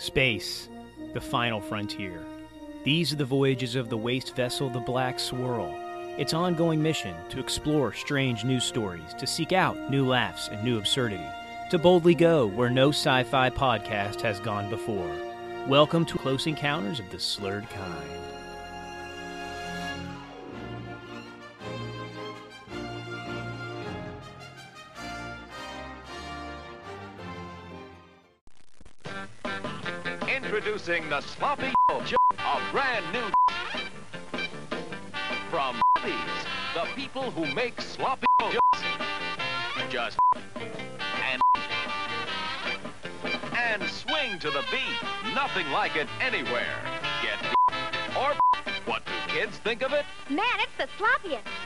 Space, 0.00 0.70
the 1.12 1.20
final 1.20 1.60
frontier. 1.60 2.24
These 2.84 3.12
are 3.12 3.16
the 3.16 3.24
voyages 3.26 3.76
of 3.76 3.90
the 3.90 3.98
waste 3.98 4.34
vessel, 4.34 4.70
the 4.70 4.80
Black 4.80 5.20
Swirl. 5.20 5.74
Its 6.16 6.32
ongoing 6.32 6.82
mission 6.82 7.14
to 7.28 7.38
explore 7.38 7.92
strange 7.92 8.42
news 8.42 8.64
stories, 8.64 9.12
to 9.18 9.26
seek 9.26 9.52
out 9.52 9.90
new 9.90 10.08
laughs 10.08 10.48
and 10.48 10.64
new 10.64 10.78
absurdity, 10.78 11.28
to 11.68 11.78
boldly 11.78 12.14
go 12.14 12.46
where 12.46 12.70
no 12.70 12.88
sci 12.88 13.24
fi 13.24 13.50
podcast 13.50 14.22
has 14.22 14.40
gone 14.40 14.70
before. 14.70 15.14
Welcome 15.66 16.06
to 16.06 16.16
Close 16.16 16.46
Encounters 16.46 16.98
of 16.98 17.10
the 17.10 17.20
Slurred 17.20 17.68
Kind. 17.68 18.19
Introducing 30.60 31.08
the 31.08 31.22
Sloppy 31.22 31.72
a 31.88 32.60
brand 32.70 33.06
new 33.14 33.24
from 35.48 35.80
Puppies, 35.94 36.12
the 36.74 36.84
people 36.94 37.30
who 37.30 37.46
make 37.54 37.80
sloppy 37.80 38.26
joes. 38.42 38.82
Just 39.88 40.18
and 41.32 41.40
and 43.56 43.82
swing 43.88 44.38
to 44.40 44.50
the 44.50 44.62
beat. 44.70 45.34
Nothing 45.34 45.70
like 45.70 45.96
it 45.96 46.08
anywhere. 46.20 46.76
Get 47.22 47.38
or 48.14 48.34
what 48.84 49.02
do 49.06 49.12
kids 49.28 49.56
think 49.60 49.80
of 49.80 49.94
it? 49.94 50.04
Man, 50.28 50.44
it's 50.58 50.76
the 50.76 50.88
sloppiest. 51.02 51.59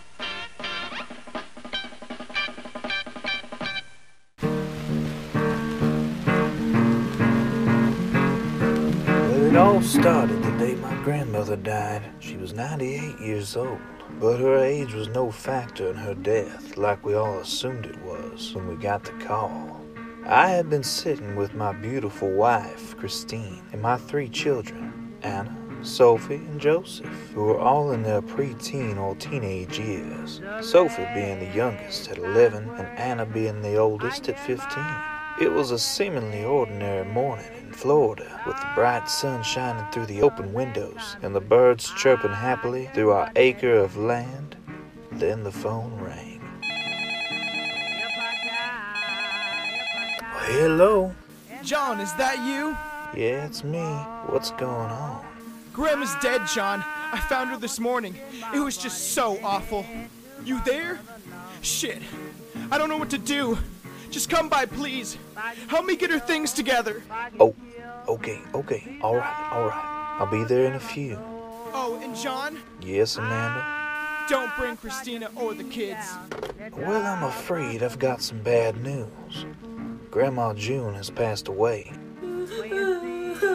It 9.55 9.59
all 9.59 9.81
started 9.81 10.43
the 10.43 10.51
day 10.59 10.75
my 10.75 10.93
grandmother 11.05 11.55
died. 11.55 12.03
She 12.19 12.37
was 12.37 12.53
98 12.53 13.21
years 13.21 13.57
old, 13.57 13.79
but 14.19 14.41
her 14.41 14.59
age 14.59 14.93
was 14.95 15.07
no 15.07 15.31
factor 15.31 15.89
in 15.91 15.95
her 15.95 16.17
death 16.17 16.77
like 16.77 17.07
we 17.07 17.15
all 17.15 17.39
assumed 17.39 17.87
it 17.87 18.03
was 18.03 18.53
when 18.53 18.67
we 18.67 18.75
got 18.75 19.05
the 19.05 19.13
call. 19.25 19.81
I 20.27 20.49
had 20.49 20.69
been 20.69 20.83
sitting 20.83 21.37
with 21.37 21.55
my 21.55 21.73
beautiful 21.73 22.33
wife, 22.33 22.97
Christine, 22.97 23.63
and 23.71 23.81
my 23.81 23.97
three 23.97 24.29
children, 24.29 25.15
Anna, 25.23 25.57
Sophie, 25.83 26.35
and 26.35 26.61
Joseph, 26.61 27.31
who 27.33 27.45
were 27.45 27.61
all 27.61 27.93
in 27.93 28.03
their 28.03 28.23
preteen 28.23 28.99
or 28.99 29.15
teenage 29.15 29.79
years. 29.79 30.41
Sophie 30.63 31.07
being 31.15 31.39
the 31.39 31.55
youngest 31.55 32.11
at 32.11 32.19
11 32.19 32.71
and 32.71 32.99
Anna 32.99 33.25
being 33.25 33.63
the 33.63 33.77
oldest 33.77 34.29
at 34.29 34.41
15. 34.41 34.85
It 35.41 35.53
was 35.53 35.71
a 35.71 35.79
seemingly 35.79 36.45
ordinary 36.45 37.05
morning 37.05 37.47
in 37.57 37.64
Florida, 37.75 38.41
with 38.47 38.57
the 38.57 38.69
bright 38.75 39.09
sun 39.09 39.43
shining 39.43 39.85
through 39.91 40.07
the 40.07 40.23
open 40.23 40.53
windows 40.53 41.17
and 41.23 41.35
the 41.35 41.41
birds 41.41 41.93
chirping 41.97 42.33
happily 42.33 42.89
through 42.95 43.11
our 43.11 43.31
acre 43.37 43.75
of 43.75 43.97
land. 43.97 44.57
Then 45.13 45.43
the 45.43 45.53
phone 45.53 45.93
rang. 46.01 46.41
Hello. 50.47 51.15
John, 51.63 52.01
is 52.01 52.13
that 52.15 52.39
you? 52.39 52.77
Yeah, 53.21 53.47
it's 53.47 53.65
me. 53.65 53.83
What's 54.27 54.51
going 54.53 54.91
on? 54.91 55.25
Grandma's 55.73 56.15
dead, 56.23 56.43
John. 56.47 56.85
I 57.13 57.19
found 57.29 57.51
her 57.51 57.57
this 57.57 57.81
morning. 57.81 58.17
It 58.55 58.61
was 58.61 58.77
just 58.77 59.13
so 59.13 59.39
awful. 59.43 59.85
You 60.45 60.61
there? 60.65 61.01
Shit. 61.63 62.03
I 62.71 62.79
don't 62.79 62.89
know 62.89 62.97
what 62.97 63.11
to 63.11 63.19
do. 63.19 63.59
Just 64.15 64.31
come 64.31 64.49
by, 64.49 64.65
please. 64.65 65.19
Help 65.67 65.87
me 65.87 65.97
get 65.97 66.09
her 66.09 66.21
things 66.21 66.53
together. 66.53 67.03
Oh, 67.41 67.53
okay, 68.07 68.41
okay. 68.55 68.97
All 69.03 69.17
right, 69.17 69.49
all 69.51 69.67
right. 69.67 70.17
I'll 70.21 70.31
be 70.31 70.45
there 70.45 70.67
in 70.67 70.75
a 70.75 70.79
few. 70.79 71.19
Oh, 71.73 71.99
and 72.01 72.15
John, 72.15 72.57
Yes, 72.81 73.17
Amanda? 73.17 73.67
don't 74.29 74.57
bring 74.57 74.77
Christina 74.77 75.33
or 75.35 75.53
the 75.53 75.65
kids. 75.65 76.13
Well, 76.77 77.05
I'm 77.05 77.25
afraid 77.25 77.83
I've 77.83 77.99
got 77.99 78.23
some 78.23 78.39
bad 78.39 78.81
news. 78.85 79.47
Grandma 80.13 80.55
June 80.55 80.95
has 80.95 81.11
passed 81.11 81.49
away. 81.49 81.91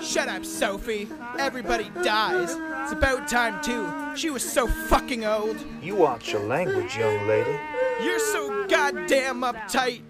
Shut 0.01 0.27
up, 0.27 0.43
Sophie. 0.43 1.07
Everybody 1.39 1.89
dies. 2.03 2.57
It's 2.83 2.91
about 2.91 3.29
time, 3.29 3.63
too. 3.63 3.89
She 4.17 4.29
was 4.29 4.43
so 4.43 4.67
fucking 4.67 5.23
old. 5.23 5.55
You 5.81 5.95
watch 5.95 6.33
your 6.33 6.41
language, 6.41 6.97
young 6.97 7.25
lady. 7.29 7.57
You're 8.03 8.19
so 8.19 8.67
goddamn 8.67 9.41
uptight. 9.41 10.01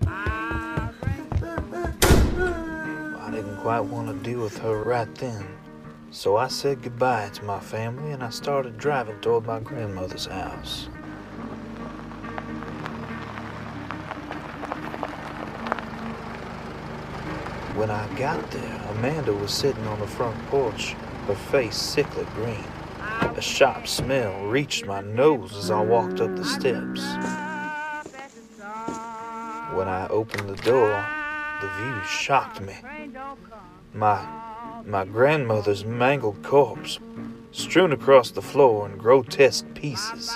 Quite 3.69 3.81
want 3.81 4.07
to 4.07 4.15
deal 4.27 4.39
with 4.39 4.57
her 4.57 4.81
right 4.81 5.13
then. 5.19 5.45
So 6.09 6.37
I 6.37 6.47
said 6.47 6.81
goodbye 6.81 7.29
to 7.33 7.43
my 7.45 7.59
family 7.59 8.13
and 8.13 8.23
I 8.23 8.31
started 8.31 8.79
driving 8.79 9.21
toward 9.21 9.45
my 9.45 9.59
grandmother's 9.59 10.25
house. 10.25 10.85
When 17.75 17.91
I 17.91 18.11
got 18.17 18.49
there, 18.49 18.81
Amanda 18.89 19.33
was 19.33 19.53
sitting 19.53 19.85
on 19.85 19.99
the 19.99 20.07
front 20.07 20.35
porch, 20.47 20.95
her 21.27 21.35
face 21.35 21.77
sickly 21.77 22.25
green. 22.33 22.65
A 23.21 23.39
sharp 23.39 23.87
smell 23.87 24.47
reached 24.47 24.87
my 24.87 25.01
nose 25.01 25.55
as 25.55 25.69
I 25.69 25.83
walked 25.83 26.21
up 26.21 26.35
the 26.35 26.43
steps. 26.43 27.01
When 29.75 29.87
I 29.87 30.07
opened 30.09 30.49
the 30.49 30.59
door, 30.63 31.18
the 31.61 31.67
view 31.77 32.01
shocked 32.03 32.61
me. 32.61 32.75
My 33.93 34.25
my 34.85 35.05
grandmother's 35.05 35.83
mangled 35.83 36.41
corpse, 36.41 36.99
strewn 37.51 37.91
across 37.91 38.31
the 38.31 38.41
floor 38.41 38.89
in 38.89 38.97
grotesque 38.97 39.65
pieces. 39.75 40.35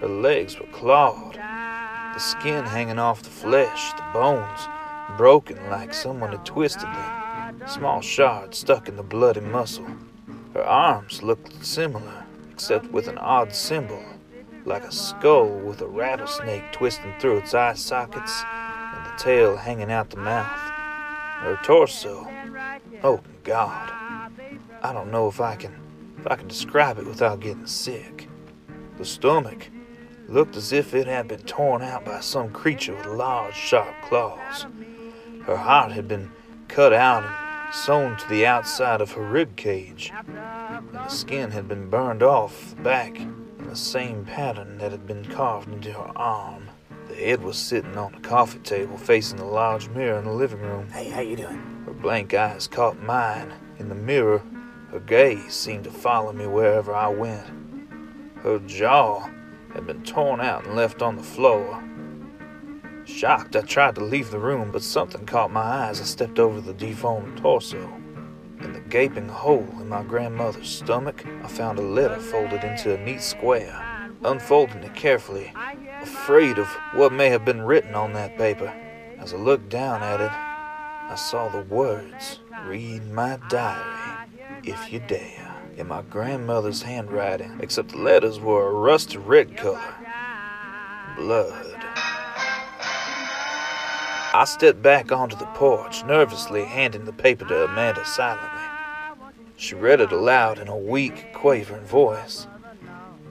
Her 0.00 0.08
legs 0.08 0.58
were 0.58 0.66
clawed, 0.72 1.34
the 1.34 2.18
skin 2.18 2.64
hanging 2.64 2.98
off 2.98 3.22
the 3.22 3.30
flesh, 3.30 3.92
the 3.92 4.04
bones 4.12 4.68
broken 5.16 5.58
like 5.70 5.92
someone 5.92 6.32
had 6.32 6.44
twisted 6.46 6.82
them, 6.82 7.62
small 7.68 8.00
shards 8.00 8.58
stuck 8.58 8.88
in 8.88 8.96
the 8.96 9.02
bloody 9.02 9.40
muscle. 9.40 9.86
Her 10.54 10.64
arms 10.64 11.22
looked 11.22 11.64
similar, 11.64 12.24
except 12.50 12.90
with 12.90 13.08
an 13.08 13.18
odd 13.18 13.54
symbol, 13.54 14.02
like 14.64 14.84
a 14.84 14.92
skull 14.92 15.48
with 15.48 15.80
a 15.80 15.86
rattlesnake 15.86 16.72
twisting 16.72 17.14
through 17.18 17.38
its 17.38 17.54
eye 17.54 17.74
sockets 17.74 18.42
and 18.94 19.06
the 19.06 19.22
tail 19.22 19.56
hanging 19.56 19.90
out 19.90 20.10
the 20.10 20.16
mouth. 20.16 20.70
Her 21.40 21.58
torso, 21.64 22.28
oh 23.02 23.20
God, 23.42 23.90
I 24.82 24.92
don't 24.92 25.10
know 25.10 25.28
if 25.28 25.40
I 25.40 25.56
can, 25.56 25.74
if 26.18 26.26
I 26.26 26.36
can 26.36 26.46
describe 26.46 26.98
it 26.98 27.06
without 27.06 27.40
getting 27.40 27.66
sick. 27.66 28.28
The 28.98 29.04
stomach 29.04 29.68
looked 30.28 30.56
as 30.56 30.72
if 30.72 30.94
it 30.94 31.06
had 31.06 31.26
been 31.26 31.40
torn 31.40 31.82
out 31.82 32.04
by 32.04 32.20
some 32.20 32.52
creature 32.52 32.94
with 32.94 33.06
large, 33.06 33.54
sharp 33.54 33.94
claws. 34.02 34.66
Her 35.44 35.56
heart 35.56 35.90
had 35.92 36.06
been 36.06 36.30
cut 36.68 36.92
out 36.92 37.24
and 37.24 37.74
sewn 37.74 38.16
to 38.16 38.28
the 38.28 38.46
outside 38.46 39.00
of 39.00 39.12
her 39.12 39.22
rib 39.22 39.56
cage, 39.56 40.12
and 40.14 40.88
the 40.92 41.08
skin 41.08 41.50
had 41.50 41.66
been 41.66 41.90
burned 41.90 42.22
off 42.22 42.76
the 42.76 42.82
back 42.82 43.20
the 43.72 43.78
same 43.78 44.22
pattern 44.26 44.76
that 44.76 44.90
had 44.90 45.06
been 45.06 45.24
carved 45.24 45.66
into 45.72 45.90
her 45.90 46.12
arm. 46.14 46.68
The 47.08 47.14
head 47.14 47.42
was 47.42 47.56
sitting 47.56 47.96
on 47.96 48.12
the 48.12 48.20
coffee 48.20 48.58
table 48.58 48.98
facing 48.98 49.38
the 49.38 49.46
large 49.46 49.88
mirror 49.88 50.18
in 50.18 50.26
the 50.26 50.32
living 50.32 50.60
room. 50.60 50.90
Hey, 50.90 51.08
how 51.08 51.22
you 51.22 51.36
doing? 51.36 51.82
Her 51.86 51.94
blank 51.94 52.34
eyes 52.34 52.66
caught 52.66 53.02
mine. 53.02 53.50
In 53.78 53.88
the 53.88 53.94
mirror, 53.94 54.42
her 54.90 55.00
gaze 55.00 55.54
seemed 55.54 55.84
to 55.84 55.90
follow 55.90 56.34
me 56.34 56.46
wherever 56.46 56.94
I 56.94 57.08
went. 57.08 57.46
Her 58.42 58.58
jaw 58.58 59.30
had 59.72 59.86
been 59.86 60.02
torn 60.02 60.42
out 60.42 60.66
and 60.66 60.76
left 60.76 61.00
on 61.00 61.16
the 61.16 61.22
floor. 61.22 61.82
Shocked, 63.06 63.56
I 63.56 63.62
tried 63.62 63.94
to 63.94 64.04
leave 64.04 64.30
the 64.30 64.38
room, 64.38 64.70
but 64.70 64.82
something 64.82 65.24
caught 65.24 65.50
my 65.50 65.62
eye 65.62 65.88
as 65.88 65.98
I 65.98 66.04
stepped 66.04 66.38
over 66.38 66.60
the 66.60 66.74
deformed 66.74 67.38
torso. 67.38 68.01
In 68.62 68.72
the 68.72 68.80
gaping 68.80 69.28
hole 69.28 69.68
in 69.80 69.88
my 69.88 70.02
grandmother's 70.02 70.68
stomach, 70.68 71.24
I 71.42 71.48
found 71.48 71.78
a 71.78 71.82
letter 71.82 72.18
folded 72.18 72.62
into 72.62 72.94
a 72.94 73.04
neat 73.04 73.20
square. 73.20 74.08
Unfolding 74.24 74.84
it 74.84 74.94
carefully, 74.94 75.52
afraid 76.00 76.58
of 76.58 76.68
what 76.94 77.12
may 77.12 77.28
have 77.28 77.44
been 77.44 77.62
written 77.62 77.94
on 77.94 78.12
that 78.12 78.38
paper, 78.38 78.72
as 79.18 79.34
I 79.34 79.36
looked 79.36 79.68
down 79.68 80.02
at 80.02 80.20
it, 80.20 80.30
I 80.30 81.16
saw 81.16 81.48
the 81.48 81.62
words, 81.62 82.38
Read 82.64 83.10
my 83.10 83.38
diary, 83.48 84.28
if 84.62 84.92
you 84.92 85.00
dare, 85.00 85.54
in 85.76 85.88
my 85.88 86.02
grandmother's 86.02 86.82
handwriting, 86.82 87.58
except 87.60 87.88
the 87.88 87.98
letters 87.98 88.38
were 88.38 88.68
a 88.68 88.72
rusty 88.72 89.18
red 89.18 89.56
color. 89.56 89.94
Blood. 91.16 91.71
I 94.34 94.46
stepped 94.46 94.80
back 94.80 95.12
onto 95.12 95.36
the 95.36 95.44
porch, 95.46 96.04
nervously 96.04 96.64
handing 96.64 97.04
the 97.04 97.12
paper 97.12 97.44
to 97.44 97.64
Amanda 97.64 98.02
silently. 98.06 98.62
She 99.56 99.74
read 99.74 100.00
it 100.00 100.10
aloud 100.10 100.58
in 100.58 100.68
a 100.68 100.76
weak, 100.76 101.34
quavering 101.34 101.84
voice, 101.84 102.46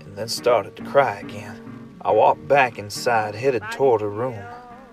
and 0.01 0.15
then 0.15 0.27
started 0.27 0.75
to 0.75 0.83
cry 0.83 1.17
again. 1.17 1.97
I 2.01 2.11
walked 2.11 2.47
back 2.47 2.77
inside, 2.77 3.33
headed 3.33 3.63
toward 3.71 4.01
her 4.01 4.09
room. 4.09 4.43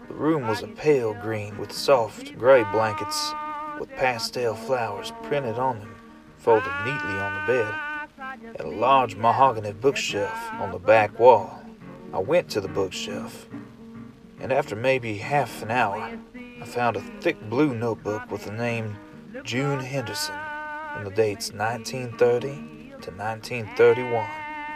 The 0.09 0.15
room 0.15 0.49
was 0.49 0.63
a 0.63 0.69
pale 0.69 1.13
green 1.13 1.59
with 1.59 1.73
soft, 1.73 2.39
gray 2.39 2.65
blankets 2.73 3.35
with 3.79 3.91
pastel 3.91 4.55
flowers 4.55 5.13
printed 5.25 5.59
on 5.59 5.79
them, 5.79 5.95
folded 6.39 6.73
neatly 6.87 7.19
on 7.19 7.35
the 7.35 7.53
bed, 7.53 7.75
and 8.59 8.61
a 8.61 8.77
large 8.77 9.15
mahogany 9.15 9.75
bookshelf 9.75 10.53
on 10.55 10.73
the 10.73 10.79
back 10.79 11.19
wall. 11.19 11.63
I 12.15 12.19
went 12.19 12.49
to 12.51 12.63
the 12.63 12.69
bookshelf, 12.69 13.47
and 14.41 14.53
after 14.53 14.77
maybe 14.77 15.19
half 15.19 15.63
an 15.63 15.71
hour, 15.71 16.19
I 16.61 16.65
found 16.65 16.97
a 16.97 17.01
thick 17.21 17.41
blue 17.49 17.75
notebook 17.75 18.31
with 18.31 18.45
the 18.45 18.53
name 18.53 18.97
June 19.45 19.81
Henderson 19.81 20.35
and 20.97 21.07
the 21.07 21.11
dates 21.11 21.53
1930 21.53 22.47
to 23.03 23.11
1931, 23.11 24.27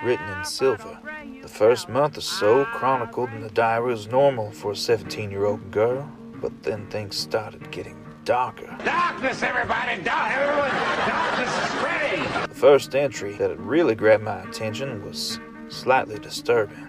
written 0.04 0.28
in 0.28 0.44
silver. 0.44 0.98
The 1.42 1.48
first 1.48 1.88
month 1.88 2.18
or 2.18 2.22
so 2.22 2.64
chronicled 2.66 3.30
in 3.30 3.40
the 3.40 3.50
diary 3.50 3.90
was 3.90 4.06
normal 4.06 4.52
for 4.52 4.72
a 4.72 4.76
17 4.76 5.30
year 5.30 5.46
old 5.46 5.70
girl, 5.70 6.10
but 6.34 6.62
then 6.62 6.86
things 6.86 7.16
started 7.16 7.70
getting 7.70 7.96
darker. 8.24 8.76
Darkness, 8.84 9.42
everybody! 9.42 10.02
Dark, 10.02 10.32
everyone! 10.32 10.70
Darkness 10.70 11.48
is 11.48 11.70
spreading! 11.70 12.48
The 12.48 12.54
first 12.54 12.94
entry 12.94 13.32
that 13.34 13.50
had 13.50 13.60
really 13.60 13.94
grabbed 13.94 14.22
my 14.22 14.42
attention 14.42 15.04
was 15.04 15.40
slightly 15.68 16.18
disturbing. 16.18 16.88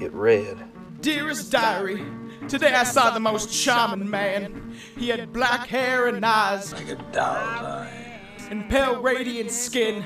It 0.00 0.12
read, 0.14 0.56
Dearest 1.02 1.50
diary, 1.50 2.00
today 2.48 2.72
I 2.74 2.84
saw 2.84 3.10
the 3.10 3.18
most 3.18 3.52
charming 3.52 4.08
man. 4.08 4.72
He 4.96 5.08
had 5.08 5.32
black 5.32 5.66
hair 5.66 6.06
and 6.06 6.24
eyes. 6.24 6.72
Like 6.72 6.90
a 6.90 6.94
doll's 6.94 7.16
eye. 7.16 8.20
And 8.50 8.70
pale, 8.70 9.02
radiant 9.02 9.50
skin. 9.50 10.04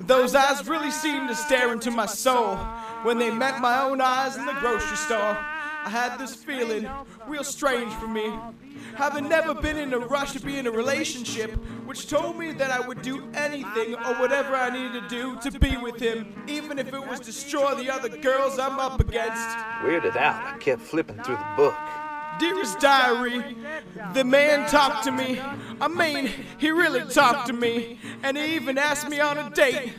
Those 0.00 0.34
eyes 0.34 0.66
really 0.66 0.90
seemed 0.90 1.28
to 1.28 1.34
stare 1.34 1.74
into 1.74 1.90
my 1.90 2.06
soul 2.06 2.56
when 3.02 3.18
they 3.18 3.30
met 3.30 3.60
my 3.60 3.82
own 3.82 4.00
eyes 4.00 4.38
in 4.38 4.46
the 4.46 4.54
grocery 4.54 4.96
store. 4.96 5.36
I 5.36 5.90
had 5.90 6.16
this 6.16 6.34
feeling, 6.34 6.88
real 7.26 7.44
strange 7.44 7.92
for 7.92 8.08
me, 8.08 8.32
having 8.94 9.28
never 9.28 9.54
been 9.54 9.76
in 9.76 9.92
a 9.92 9.98
rush 9.98 10.32
to 10.32 10.40
be 10.40 10.58
in 10.58 10.66
a 10.66 10.70
relationship, 10.70 11.52
which 11.86 12.08
told 12.08 12.38
me 12.38 12.52
that 12.52 12.70
I 12.70 12.80
would 12.86 13.02
do 13.02 13.28
anything 13.34 13.94
or 13.94 14.14
whatever 14.14 14.54
I 14.54 14.70
needed 14.70 15.02
to 15.02 15.08
do 15.08 15.50
to 15.50 15.58
be 15.58 15.76
with 15.76 16.00
him, 16.00 16.44
even 16.46 16.78
if 16.78 16.92
it 16.92 17.06
was 17.06 17.20
destroy 17.20 17.74
the 17.74 17.90
other 17.90 18.08
girls 18.08 18.58
I'm 18.58 18.78
up 18.78 19.00
against. 19.00 19.48
Weirded 19.82 20.16
out, 20.16 20.54
I 20.54 20.58
kept 20.58 20.82
flipping 20.82 21.16
through 21.22 21.36
the 21.36 21.52
book. 21.56 21.74
Dearest 22.38 22.78
diary, 22.80 23.56
the 24.14 24.24
man 24.24 24.68
talked 24.68 25.04
to 25.04 25.10
me. 25.10 25.40
I 25.80 25.88
mean, 25.88 26.30
he 26.58 26.70
really 26.70 27.04
talked 27.12 27.48
to 27.48 27.52
me, 27.52 27.98
and 28.22 28.36
he 28.36 28.54
even 28.54 28.78
asked 28.78 29.08
me 29.08 29.20
on 29.20 29.36
a 29.36 29.50
date. 29.50 29.92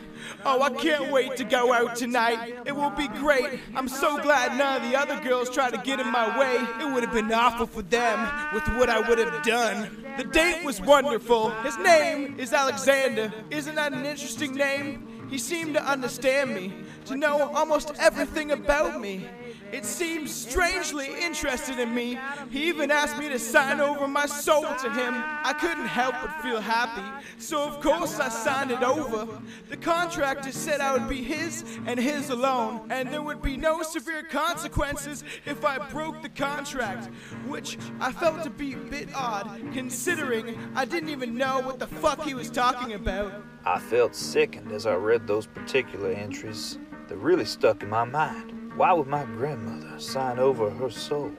Oh, 0.46 0.62
I 0.62 0.70
can't 0.72 1.12
wait 1.12 1.36
to 1.38 1.44
go 1.44 1.74
out 1.74 1.96
tonight. 1.96 2.56
It 2.66 2.76
will 2.76 2.90
be 2.90 3.08
great. 3.08 3.60
I'm 3.76 3.88
so 3.88 4.18
glad 4.22 4.58
none 4.58 4.82
of 4.82 4.90
the 4.90 4.98
other 4.98 5.20
girls 5.22 5.50
tried 5.50 5.74
to 5.74 5.78
get 5.80 6.00
in 6.00 6.08
my 6.12 6.38
way. 6.40 6.56
It 6.80 6.94
would 6.94 7.04
have 7.04 7.14
been 7.14 7.32
awful 7.32 7.68
for 7.68 7.82
them 7.84 8.20
with 8.54 8.68
what 8.78 8.90
I 8.90 9.08
would 9.08 9.20
have 9.20 9.44
done. 9.44 10.06
The 10.18 10.24
date 10.24 10.64
was 10.66 10.82
wonderful. 10.82 11.52
His 11.62 11.78
name 11.78 12.40
is 12.40 12.54
Alexander. 12.54 13.32
Isn't 13.50 13.76
that 13.76 13.94
an 13.94 14.06
interesting 14.06 14.56
name? 14.56 15.28
He 15.30 15.38
seemed 15.38 15.76
to 15.76 15.84
understand 15.84 16.54
me, 16.54 16.74
to 17.06 17.16
know 17.16 17.54
almost 17.54 17.94
everything 18.00 18.52
about 18.52 19.00
me. 19.00 19.28
It 19.72 19.86
seemed 19.86 20.30
strangely 20.30 21.08
interested 21.22 21.80
in 21.80 21.96
me. 21.96 22.20
He 22.50 22.68
even 22.68 22.92
asked 22.92 23.18
me 23.18 23.30
to 23.30 23.40
sign 23.40 23.80
over 23.80 24.08
my 24.08 24.26
soul 24.26 24.64
to 24.64 24.92
him. 24.92 25.14
I 25.16 25.54
couldn't 25.60 25.86
help 25.86 26.16
but 26.22 26.42
feel 26.42 26.60
happy, 26.60 27.08
so 27.38 27.62
of 27.62 27.80
course 27.80 28.20
I 28.20 28.28
signed 28.28 28.72
it 28.72 28.84
over. 28.84 29.28
The 29.70 29.78
contractor 29.78 30.52
said 30.52 30.82
I 30.82 30.94
would 30.94 31.08
be 31.08 31.24
his 31.24 31.64
and 31.86 32.00
his 32.00 32.30
alone, 32.30 32.88
and 32.90 33.10
there 33.10 33.22
would 33.22 33.42
be 33.42 33.56
no 33.56 33.82
severe 33.82 34.24
consequences 34.24 35.24
if 35.46 35.64
I 35.64 35.78
broke 35.90 36.22
the 36.22 36.30
contract, 36.30 37.10
which 37.48 37.78
I 38.00 38.12
felt 38.12 38.44
to 38.44 38.50
be 38.50 38.74
a 38.74 38.78
bit 38.78 39.08
odd, 39.16 39.62
considering 39.72 40.58
I 40.76 40.84
didn't 40.84 41.10
even 41.10 41.38
know 41.38 41.62
what 41.62 41.80
the 41.80 41.88
fuck 41.88 42.24
he 42.24 42.34
was 42.34 42.50
talking 42.50 42.94
about. 42.94 43.34
I 43.66 43.80
felt 43.80 44.16
sickened 44.16 44.72
as 44.72 44.86
I 44.86 44.96
read 44.96 45.28
those 45.28 45.48
particular 45.48 46.12
entries. 46.12 46.78
They 47.08 47.16
really 47.16 47.46
stuck 47.46 47.84
in 47.84 47.90
my 47.90 48.04
mind. 48.04 48.61
Why 48.76 48.94
would 48.94 49.08
my 49.08 49.26
grandmother 49.26 50.00
sign 50.00 50.40
over 50.40 50.70
her 50.70 50.90
soul? 50.90 51.32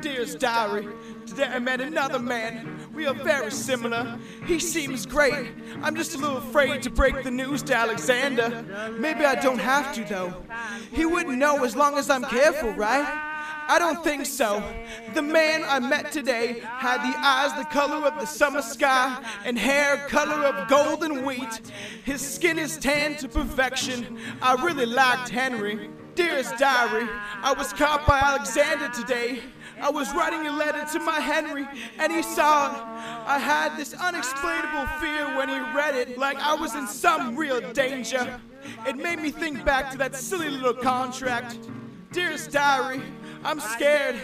Dearest 0.00 0.38
diary, 0.38 0.86
today 1.26 1.48
I 1.48 1.58
met 1.58 1.80
another 1.80 2.20
man. 2.20 2.78
We 2.94 3.06
are 3.06 3.14
very 3.14 3.50
similar. 3.50 4.18
He 4.44 4.60
seems 4.60 5.04
great. 5.04 5.48
I'm 5.82 5.96
just 5.96 6.14
a 6.14 6.18
little 6.18 6.36
afraid 6.36 6.82
to 6.82 6.90
break 6.90 7.24
the 7.24 7.30
news 7.30 7.62
to 7.64 7.74
Alexander. 7.74 8.92
Maybe 8.98 9.24
I 9.24 9.34
don't 9.34 9.58
have 9.58 9.94
to, 9.96 10.04
though. 10.04 10.34
He 10.92 11.04
wouldn't 11.06 11.38
know 11.38 11.64
as 11.64 11.74
long 11.74 11.98
as 11.98 12.08
I'm 12.08 12.22
careful, 12.22 12.70
right? 12.74 13.06
I 13.68 13.80
don't 13.80 14.04
think 14.04 14.26
so. 14.26 14.62
The 15.14 15.22
man 15.22 15.64
I 15.66 15.80
met 15.80 16.12
today 16.12 16.60
had 16.60 16.98
the 16.98 17.18
eyes 17.18 17.52
the 17.58 17.64
color 17.64 18.06
of 18.06 18.20
the 18.20 18.26
summer 18.26 18.62
sky 18.62 19.20
and 19.44 19.58
hair 19.58 19.96
color 20.08 20.46
of 20.46 20.68
golden 20.68 21.26
wheat. 21.26 21.62
His 22.04 22.20
skin 22.20 22.60
is 22.60 22.76
tanned 22.76 23.18
to 23.18 23.28
perfection. 23.28 24.20
I 24.40 24.54
really 24.64 24.86
liked 24.86 25.30
Henry. 25.30 25.90
Dearest 26.16 26.56
diary, 26.56 27.06
I 27.42 27.52
was 27.52 27.74
caught 27.74 28.06
by 28.06 28.18
Alexander 28.18 28.88
today. 28.88 29.42
I 29.82 29.90
was 29.90 30.10
writing 30.14 30.46
a 30.46 30.50
letter 30.50 30.82
to 30.94 30.98
my 30.98 31.20
Henry, 31.20 31.68
and 31.98 32.10
he 32.10 32.22
saw 32.22 32.72
it. 32.72 32.82
I 33.26 33.38
had 33.38 33.76
this 33.76 33.92
unexplainable 33.92 34.86
fear 34.98 35.36
when 35.36 35.50
he 35.50 35.58
read 35.76 35.94
it, 35.94 36.16
like 36.16 36.38
I 36.38 36.54
was 36.54 36.74
in 36.74 36.86
some 36.86 37.36
real 37.36 37.60
danger. 37.74 38.40
It 38.86 38.96
made 38.96 39.18
me 39.18 39.30
think 39.30 39.62
back 39.62 39.90
to 39.90 39.98
that 39.98 40.16
silly 40.16 40.48
little 40.48 40.72
contract. 40.72 41.58
Dearest 42.12 42.50
diary, 42.50 43.02
I'm 43.44 43.60
scared. 43.60 44.16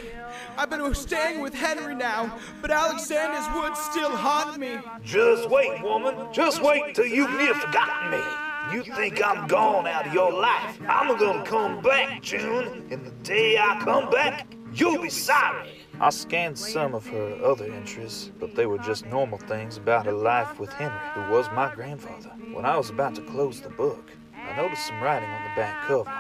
I've 0.57 0.71
been 0.71 0.95
staying 0.95 1.43
with 1.43 1.53
Henry 1.53 1.95
now, 1.95 2.39
but 2.63 2.71
Alexander's 2.71 3.55
woods 3.55 3.79
still 3.79 4.17
haunt 4.17 4.59
me. 4.59 4.79
Just 5.05 5.51
wait, 5.51 5.83
woman. 5.83 6.17
Just 6.33 6.63
wait 6.63 6.95
till 6.95 7.05
you've 7.05 7.33
near 7.33 7.53
forgotten 7.53 8.13
me. 8.13 8.52
You 8.71 8.83
think 8.85 9.23
I'm 9.25 9.47
gone 9.49 9.87
out 9.87 10.07
of 10.07 10.15
your 10.15 10.33
life. 10.33 10.79
I'm 10.89 11.19
gonna 11.19 11.45
come 11.45 11.83
back, 11.83 12.23
June. 12.23 12.87
And 12.91 13.05
the 13.05 13.11
day 13.23 13.59
I 13.59 13.79
come 13.81 14.11
back, 14.11 14.47
you'll 14.73 15.03
be 15.03 15.11
sorry. 15.11 15.81
I 16.01 16.11
scanned 16.11 16.59
some 16.59 16.95
of 16.95 17.07
her 17.09 17.39
other 17.45 17.67
entries, 17.67 18.31
but 18.39 18.55
they 18.55 18.67
were 18.67 18.79
just 18.79 19.07
normal 19.07 19.39
things 19.39 19.77
about 19.77 20.07
her 20.07 20.13
life 20.13 20.59
with 20.59 20.73
Henry, 20.73 20.99
who 21.15 21.33
was 21.33 21.47
my 21.53 21.75
grandfather. 21.75 22.31
When 22.53 22.65
I 22.65 22.77
was 22.77 22.91
about 22.91 23.15
to 23.17 23.23
close 23.23 23.61
the 23.61 23.71
book, 23.71 24.11
I 24.35 24.57
noticed 24.57 24.87
some 24.87 25.03
writing 25.03 25.29
on 25.29 25.43
the 25.43 25.61
back 25.61 25.87
cover. 25.87 26.11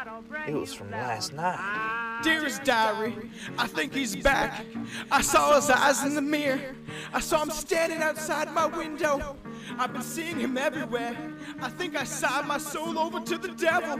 It 0.46 0.54
was 0.54 0.74
from 0.74 0.90
last 0.90 1.32
night. 1.32 2.01
Dearest 2.22 2.62
diary, 2.62 3.16
I 3.58 3.66
think 3.66 3.92
he's 3.92 4.14
back. 4.14 4.64
I 5.10 5.22
saw 5.22 5.56
his 5.56 5.68
eyes 5.68 6.04
in 6.04 6.14
the 6.14 6.22
mirror. 6.22 6.76
I 7.12 7.20
saw 7.20 7.42
him 7.42 7.50
standing 7.50 8.00
outside 8.00 8.52
my 8.52 8.66
window. 8.66 9.36
I've 9.78 9.92
been 9.92 10.02
seeing 10.02 10.38
him 10.38 10.56
everywhere. 10.56 11.16
I 11.60 11.68
think 11.68 11.96
I 11.96 12.04
signed 12.04 12.46
my 12.46 12.58
soul 12.58 12.98
over 12.98 13.20
to 13.20 13.38
the 13.38 13.48
devil. 13.48 13.98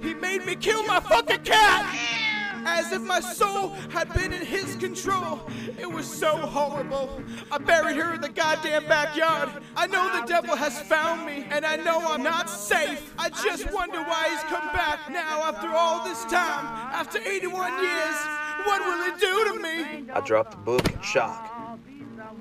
He 0.00 0.14
made 0.14 0.46
me 0.46 0.56
kill 0.56 0.82
my 0.84 1.00
fucking 1.00 1.42
cat! 1.42 2.37
As 2.68 2.92
if 2.92 3.02
my 3.02 3.20
soul 3.20 3.70
had 3.90 4.12
been 4.12 4.32
in 4.32 4.44
his 4.44 4.76
control. 4.76 5.40
It 5.78 5.90
was 5.90 6.06
so 6.06 6.36
horrible. 6.36 7.20
I 7.50 7.58
buried 7.58 7.96
her 7.96 8.14
in 8.14 8.20
the 8.20 8.28
goddamn 8.28 8.86
backyard. 8.86 9.48
I 9.76 9.86
know 9.86 10.20
the 10.20 10.26
devil 10.26 10.54
has 10.54 10.78
found 10.82 11.26
me, 11.26 11.46
and 11.50 11.64
I 11.64 11.76
know 11.76 11.98
I'm 12.00 12.22
not 12.22 12.48
safe. 12.48 13.14
I 13.18 13.30
just 13.30 13.72
wonder 13.72 14.00
why 14.02 14.28
he's 14.30 14.42
come 14.44 14.68
back 14.68 15.10
now 15.10 15.42
after 15.44 15.68
all 15.68 16.04
this 16.04 16.22
time. 16.24 16.66
After 16.92 17.18
81 17.18 17.82
years, 17.82 18.16
what 18.64 18.80
will 18.84 19.02
he 19.04 19.18
do 19.18 19.52
to 19.52 19.62
me? 19.62 20.10
I 20.12 20.20
dropped 20.20 20.52
the 20.52 20.58
book 20.58 20.92
in 20.92 21.00
shock, 21.00 21.78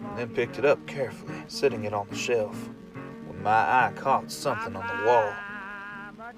and 0.10 0.18
then 0.18 0.30
picked 0.30 0.60
it 0.60 0.66
up 0.66 0.86
carefully, 0.86 1.42
setting 1.48 1.86
it 1.86 1.94
on 1.94 2.08
the 2.10 2.16
shelf. 2.16 2.70
When 3.28 3.42
my 3.42 3.52
eye 3.52 3.94
caught 3.96 4.32
something 4.32 4.76
on 4.76 4.86
the 4.86 5.06
wall, 5.08 5.34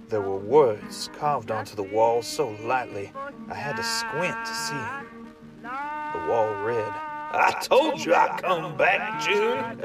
there 0.08 0.22
were 0.22 0.38
words 0.38 1.10
carved 1.18 1.52
onto 1.52 1.76
the 1.76 1.84
wall 1.84 2.22
so 2.22 2.56
lightly 2.64 3.12
I 3.50 3.56
had 3.56 3.76
to 3.78 3.84
squint 3.84 4.36
to 4.46 4.54
see 4.54 4.74
them. 4.74 5.34
The 5.62 6.26
wall 6.30 6.54
read, 6.64 6.94
I 7.32 7.52
told 7.62 8.04
you 8.04 8.14
I'd 8.14 8.42
come 8.42 8.76
back, 8.78 9.22
June. 9.22 9.82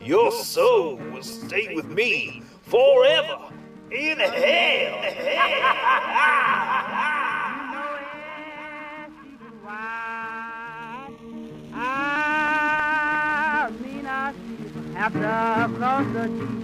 Your 0.00 0.32
soul 0.32 0.96
will 0.96 1.22
stay 1.22 1.74
with 1.74 1.86
me 1.86 2.42
forever 2.62 3.52
in 3.90 4.18
hell. 4.18 4.98
after 15.02 16.12
the. 16.12 16.62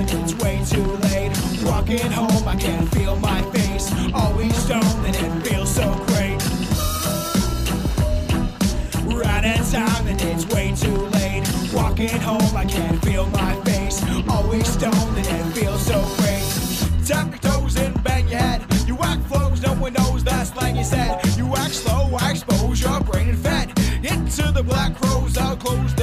It's 0.00 0.34
way 0.36 0.62
too 0.68 0.84
late. 1.08 1.32
Walking 1.64 2.10
home, 2.10 2.46
I 2.46 2.56
can't 2.56 2.88
feel 2.94 3.16
my 3.16 3.42
face. 3.52 3.92
Always 4.14 4.54
stoned 4.56 5.06
and 5.06 5.16
it 5.16 5.48
feels 5.48 5.74
so 5.74 5.94
great. 6.06 6.38
Right 9.14 9.44
at 9.44 9.64
time 9.70 10.06
and 10.06 10.20
it's 10.22 10.46
way 10.46 10.74
too 10.76 10.96
late. 11.16 11.44
Walking 11.72 12.20
home, 12.20 12.56
I 12.56 12.64
can't 12.64 13.02
feel 13.04 13.26
my 13.26 13.54
face. 13.64 14.02
Always 14.28 14.68
stoned 14.68 15.16
and 15.16 15.26
it 15.26 15.52
feels 15.54 15.86
so 15.86 16.00
great. 16.18 16.44
Tap 17.06 17.30
your 17.30 17.38
toes 17.52 17.76
and 17.76 18.02
bang 18.04 18.28
your 18.28 18.38
head. 18.38 18.62
You 18.86 18.98
act 19.00 19.22
flows, 19.28 19.62
no 19.62 19.72
one 19.74 19.92
knows 19.94 20.24
that 20.24 20.46
slang 20.46 20.76
you 20.76 20.84
said. 20.84 21.24
You 21.36 21.54
act 21.56 21.74
slow, 21.74 22.16
I 22.20 22.32
expose 22.32 22.82
your 22.82 23.00
brain 23.00 23.28
and 23.30 23.38
fed. 23.38 23.68
Into 24.04 24.52
the 24.52 24.62
black 24.62 24.94
crows, 25.00 25.38
I'll 25.38 25.56
close 25.56 25.95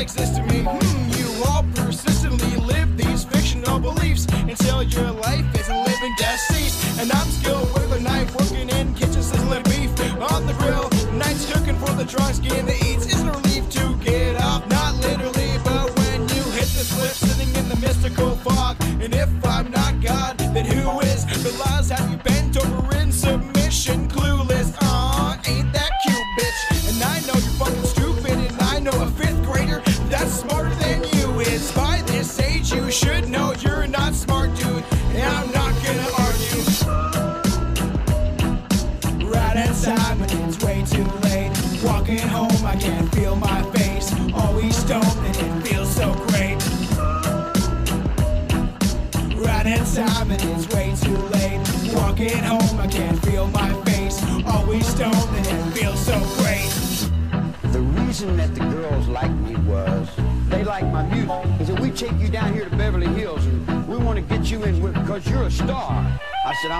exists 0.00 0.38
in 0.38 0.46
me. 0.46 0.62
Hmm, 0.62 1.10
you 1.18 1.44
all 1.44 1.64
persistently 1.74 2.56
live 2.56 2.96
these 2.96 3.24
fictional 3.24 3.78
beliefs 3.78 4.26
until 4.32 4.82
your 4.82 5.10
life 5.10 5.49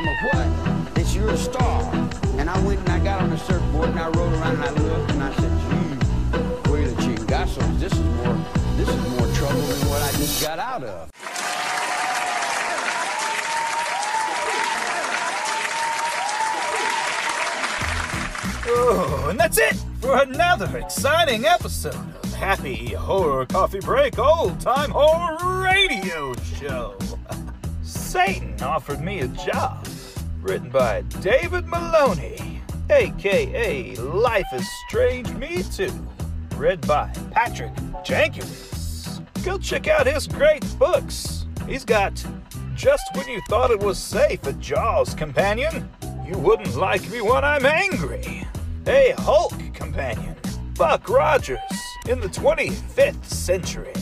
I'm 0.00 0.08
a 0.08 0.14
what? 0.14 0.96
Said, 0.96 1.14
you're 1.14 1.28
a 1.28 1.36
star. 1.36 1.92
And 2.38 2.48
I 2.48 2.58
went 2.64 2.80
and 2.80 2.88
I 2.88 3.04
got 3.04 3.20
on 3.20 3.28
the 3.28 3.36
surfboard 3.36 3.90
and 3.90 3.98
I 3.98 4.08
rode 4.08 4.32
around 4.32 4.54
and 4.54 4.64
I 4.64 4.70
looked 4.70 5.10
and 5.10 5.22
I 5.22 5.34
said, 5.34 5.52
gee, 5.60 6.72
wait 6.72 6.86
a 6.88 6.94
chingasos, 7.02 7.78
this 7.78 7.92
is 7.92 7.98
more, 7.98 8.34
this 8.78 8.88
is 8.88 9.10
more 9.10 9.28
trouble 9.34 9.60
than 9.60 9.88
what 9.90 10.00
I 10.00 10.10
just 10.12 10.42
got 10.42 10.58
out 10.58 10.84
of. 10.84 11.10
Oh, 18.72 19.26
and 19.28 19.38
that's 19.38 19.58
it 19.58 19.76
for 20.00 20.16
another 20.22 20.78
exciting 20.78 21.44
episode 21.44 21.94
of 21.94 22.32
Happy 22.32 22.94
Horror 22.94 23.44
Coffee 23.44 23.80
Break 23.80 24.18
Old 24.18 24.58
Time 24.60 24.92
Horror 24.92 25.62
Radio 25.62 26.32
Show. 26.58 26.96
Satan 28.10 28.60
offered 28.60 29.00
me 29.00 29.20
a 29.20 29.28
job, 29.28 29.79
written 30.40 30.70
by 30.70 31.02
David 31.20 31.66
Maloney, 31.66 32.62
aka 32.88 33.94
Life 33.96 34.46
is 34.52 34.66
Strange 34.88 35.30
Me 35.34 35.62
Too, 35.62 35.92
read 36.56 36.86
by 36.86 37.12
Patrick 37.30 37.74
Jankiewicz. 38.04 39.44
Go 39.44 39.58
check 39.58 39.88
out 39.88 40.06
his 40.06 40.26
great 40.26 40.64
books. 40.78 41.46
He's 41.66 41.84
got 41.84 42.24
Just 42.74 43.04
When 43.14 43.28
You 43.28 43.40
Thought 43.48 43.70
It 43.70 43.80
Was 43.80 43.98
Safe, 43.98 44.44
a 44.46 44.52
Jaws 44.54 45.14
companion. 45.14 45.88
You 46.26 46.38
wouldn't 46.38 46.76
like 46.76 47.08
me 47.10 47.20
when 47.20 47.44
I'm 47.44 47.66
angry. 47.66 48.46
A 48.86 49.14
Hulk 49.18 49.54
companion. 49.74 50.36
Buck 50.74 51.08
Rogers 51.08 51.58
in 52.08 52.20
the 52.20 52.28
25th 52.28 53.24
century. 53.24 53.92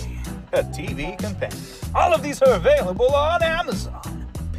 A 0.53 0.63
TV 0.63 1.19
companion. 1.19 1.59
All 1.95 2.15
of 2.15 2.23
these 2.23 2.41
are 2.43 2.55
available 2.55 3.15
on 3.15 3.43
Amazon. 3.43 4.01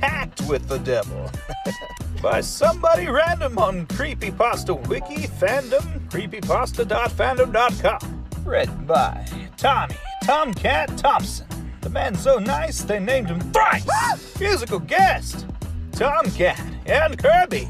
Pact 0.01 0.41
with 0.47 0.67
the 0.67 0.79
devil. 0.79 1.29
By 2.21 2.41
somebody 2.41 3.07
random 3.07 3.57
on 3.57 3.87
Creepypasta 3.87 4.75
Wiki 4.87 5.27
Fandom, 5.27 5.99
creepypasta.fandom.com. 6.09 8.25
Read 8.43 8.87
by 8.87 9.25
Tommy 9.57 9.95
Tomcat 10.25 10.97
Thompson. 10.97 11.47
The 11.81 11.89
man's 11.89 12.19
so 12.21 12.39
nice 12.39 12.81
they 12.81 12.99
named 12.99 13.29
him 13.29 13.39
thrice. 13.51 13.85
Musical 14.39 14.79
guest 14.79 15.45
Tomcat 15.93 16.59
and 16.85 17.17
Kirby. 17.17 17.67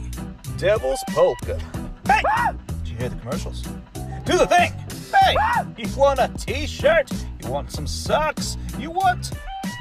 Devil's 0.58 1.04
Polka. 1.10 1.60
Hey! 2.08 2.22
Did 2.84 2.90
you 2.90 2.98
hear 2.98 3.10
the 3.10 3.16
commercials? 3.18 3.62
Do 4.26 4.38
the 4.38 4.48
thing! 4.48 4.74
Hey! 5.14 5.36
You 5.78 5.88
want 5.96 6.20
a 6.20 6.28
t-shirt? 6.38 7.10
You 7.42 7.50
want 7.50 7.72
some 7.72 7.88
socks? 7.88 8.58
You 8.78 8.92
want 8.92 9.32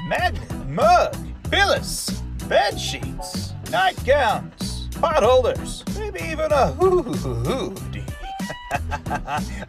magnet, 0.07 0.49
mug, 0.67 1.13
pillows, 1.51 2.21
bed 2.49 2.79
sheets, 2.79 3.53
nightgowns, 3.65 4.93
pot 4.99 5.21
holders, 5.21 5.83
maybe 5.95 6.19
even 6.23 6.51
a 6.51 6.71
hoodie. 6.71 8.03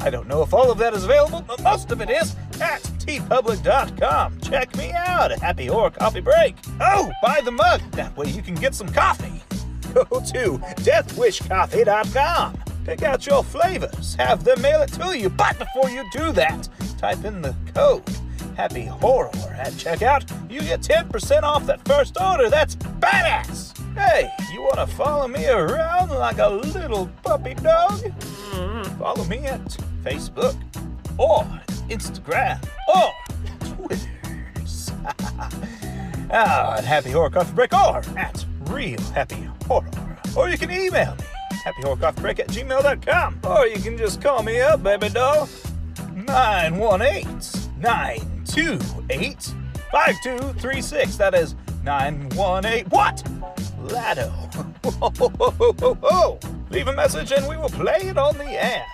I 0.01 0.09
don't 0.11 0.27
know 0.27 0.43
if 0.43 0.55
all 0.55 0.71
of 0.71 0.79
that 0.79 0.95
is 0.95 1.05
available, 1.05 1.45
but 1.47 1.63
most 1.63 1.93
of 1.93 2.01
it 2.01 2.09
is 2.09 2.35
at 2.59 2.83
teepublic.com. 2.99 4.41
Check 4.41 4.75
me 4.77 4.93
out 4.93 5.31
Happy 5.31 5.67
Horror 5.67 5.91
Coffee 5.91 6.21
Break. 6.21 6.57
Oh, 6.81 7.13
buy 7.23 7.43
the 7.45 7.51
mug. 7.51 7.83
That 7.93 8.17
way 8.17 8.29
you 8.29 8.41
can 8.41 8.55
get 8.55 8.75
some 8.75 8.89
coffee. 8.89 9.43
Go 9.93 10.05
to 10.05 10.59
deathwishcoffee.com. 10.81 12.59
Pick 12.87 13.03
out 13.03 13.27
your 13.27 13.45
flavors. 13.45 14.15
Have 14.15 14.43
them 14.45 14.63
mail 14.63 14.81
it 14.81 14.93
to 14.95 15.19
you. 15.19 15.29
But 15.29 15.59
before 15.59 15.91
you 15.91 16.09
do 16.13 16.33
that, 16.33 16.67
type 16.99 17.25
in 17.27 17.43
the 17.43 17.55
code 17.75 18.03
Happy 18.61 18.85
Horror 18.85 19.31
at 19.59 19.73
checkout. 19.73 20.31
You 20.51 20.61
get 20.61 20.83
10% 20.83 21.45
off 21.45 21.65
that 21.65 21.83
first 21.89 22.21
order. 22.21 22.51
That's 22.51 22.77
badass. 22.77 23.75
Hey, 23.95 24.31
you 24.53 24.61
want 24.61 24.75
to 24.75 24.87
follow 24.87 25.27
me 25.29 25.49
around 25.49 26.11
like 26.11 26.37
a 26.37 26.49
little 26.49 27.09
puppy 27.23 27.55
dog? 27.55 28.13
Follow 28.99 29.25
me 29.25 29.39
at 29.47 29.65
Facebook 30.05 30.55
or 31.17 31.43
Instagram 31.89 32.63
or 32.95 33.15
Twitter. 33.77 34.11
ah, 36.31 36.77
at 36.77 36.85
Happy 36.85 37.13
Horror 37.13 37.31
Coffee 37.31 37.55
Break 37.55 37.73
or 37.73 38.03
at 38.19 38.45
Real 38.67 39.01
Happy 39.15 39.49
Horror. 39.65 40.19
Or 40.37 40.51
you 40.51 40.59
can 40.59 40.71
email 40.71 41.17
me, 41.17 41.25
happyhorrorcoffeebreak 41.65 42.41
at 42.41 42.49
gmail.com. 42.49 43.41
Or 43.43 43.67
you 43.67 43.81
can 43.81 43.97
just 43.97 44.21
call 44.21 44.43
me 44.43 44.61
up, 44.61 44.83
baby 44.83 45.09
doll. 45.09 45.49
918-928-5236. 48.51 51.17
That 51.17 51.35
is 51.35 51.55
918 51.85 52.87
what? 52.91 53.23
Lado. 53.81 54.33
Leave 56.71 56.89
a 56.89 56.93
message 56.93 57.33
and 57.33 57.49
we 57.49 57.57
will 57.57 57.69
play 57.69 58.01
it 58.03 58.19
on 58.19 58.37
the 58.39 58.45
air. 58.45 58.85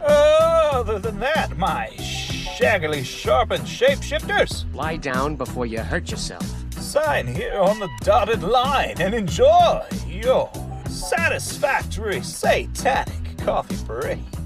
Other 0.00 0.98
than 0.98 1.18
that, 1.20 1.56
my 1.56 1.88
shaggily 1.98 3.04
sharpened 3.04 3.64
shapeshifters. 3.64 4.72
Lie 4.74 4.96
down 4.96 5.36
before 5.36 5.66
you 5.66 5.80
hurt 5.80 6.10
yourself. 6.10 6.46
Sign 6.74 7.26
here 7.26 7.58
on 7.58 7.78
the 7.78 7.88
dotted 8.00 8.42
line 8.42 8.96
and 9.00 9.14
enjoy 9.14 9.84
your 10.06 10.50
satisfactory 10.88 12.22
satanic 12.22 13.38
coffee 13.38 13.84
break. 13.84 14.37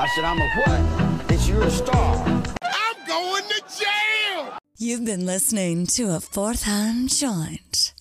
I 0.00 0.06
said, 0.06 0.24
I'm 0.24 0.40
a 0.40 0.48
what? 0.48 1.28
They 1.28 1.36
said, 1.36 1.48
you're 1.50 1.62
a 1.62 1.70
star. 1.70 2.16
I'm 2.62 3.06
going 3.06 3.42
to 3.42 3.62
jail! 3.78 4.58
You've 4.78 5.04
been 5.04 5.26
listening 5.26 5.86
to 5.88 6.16
a 6.16 6.20
fourth 6.20 6.62
hand 6.62 7.10
joint. 7.10 7.92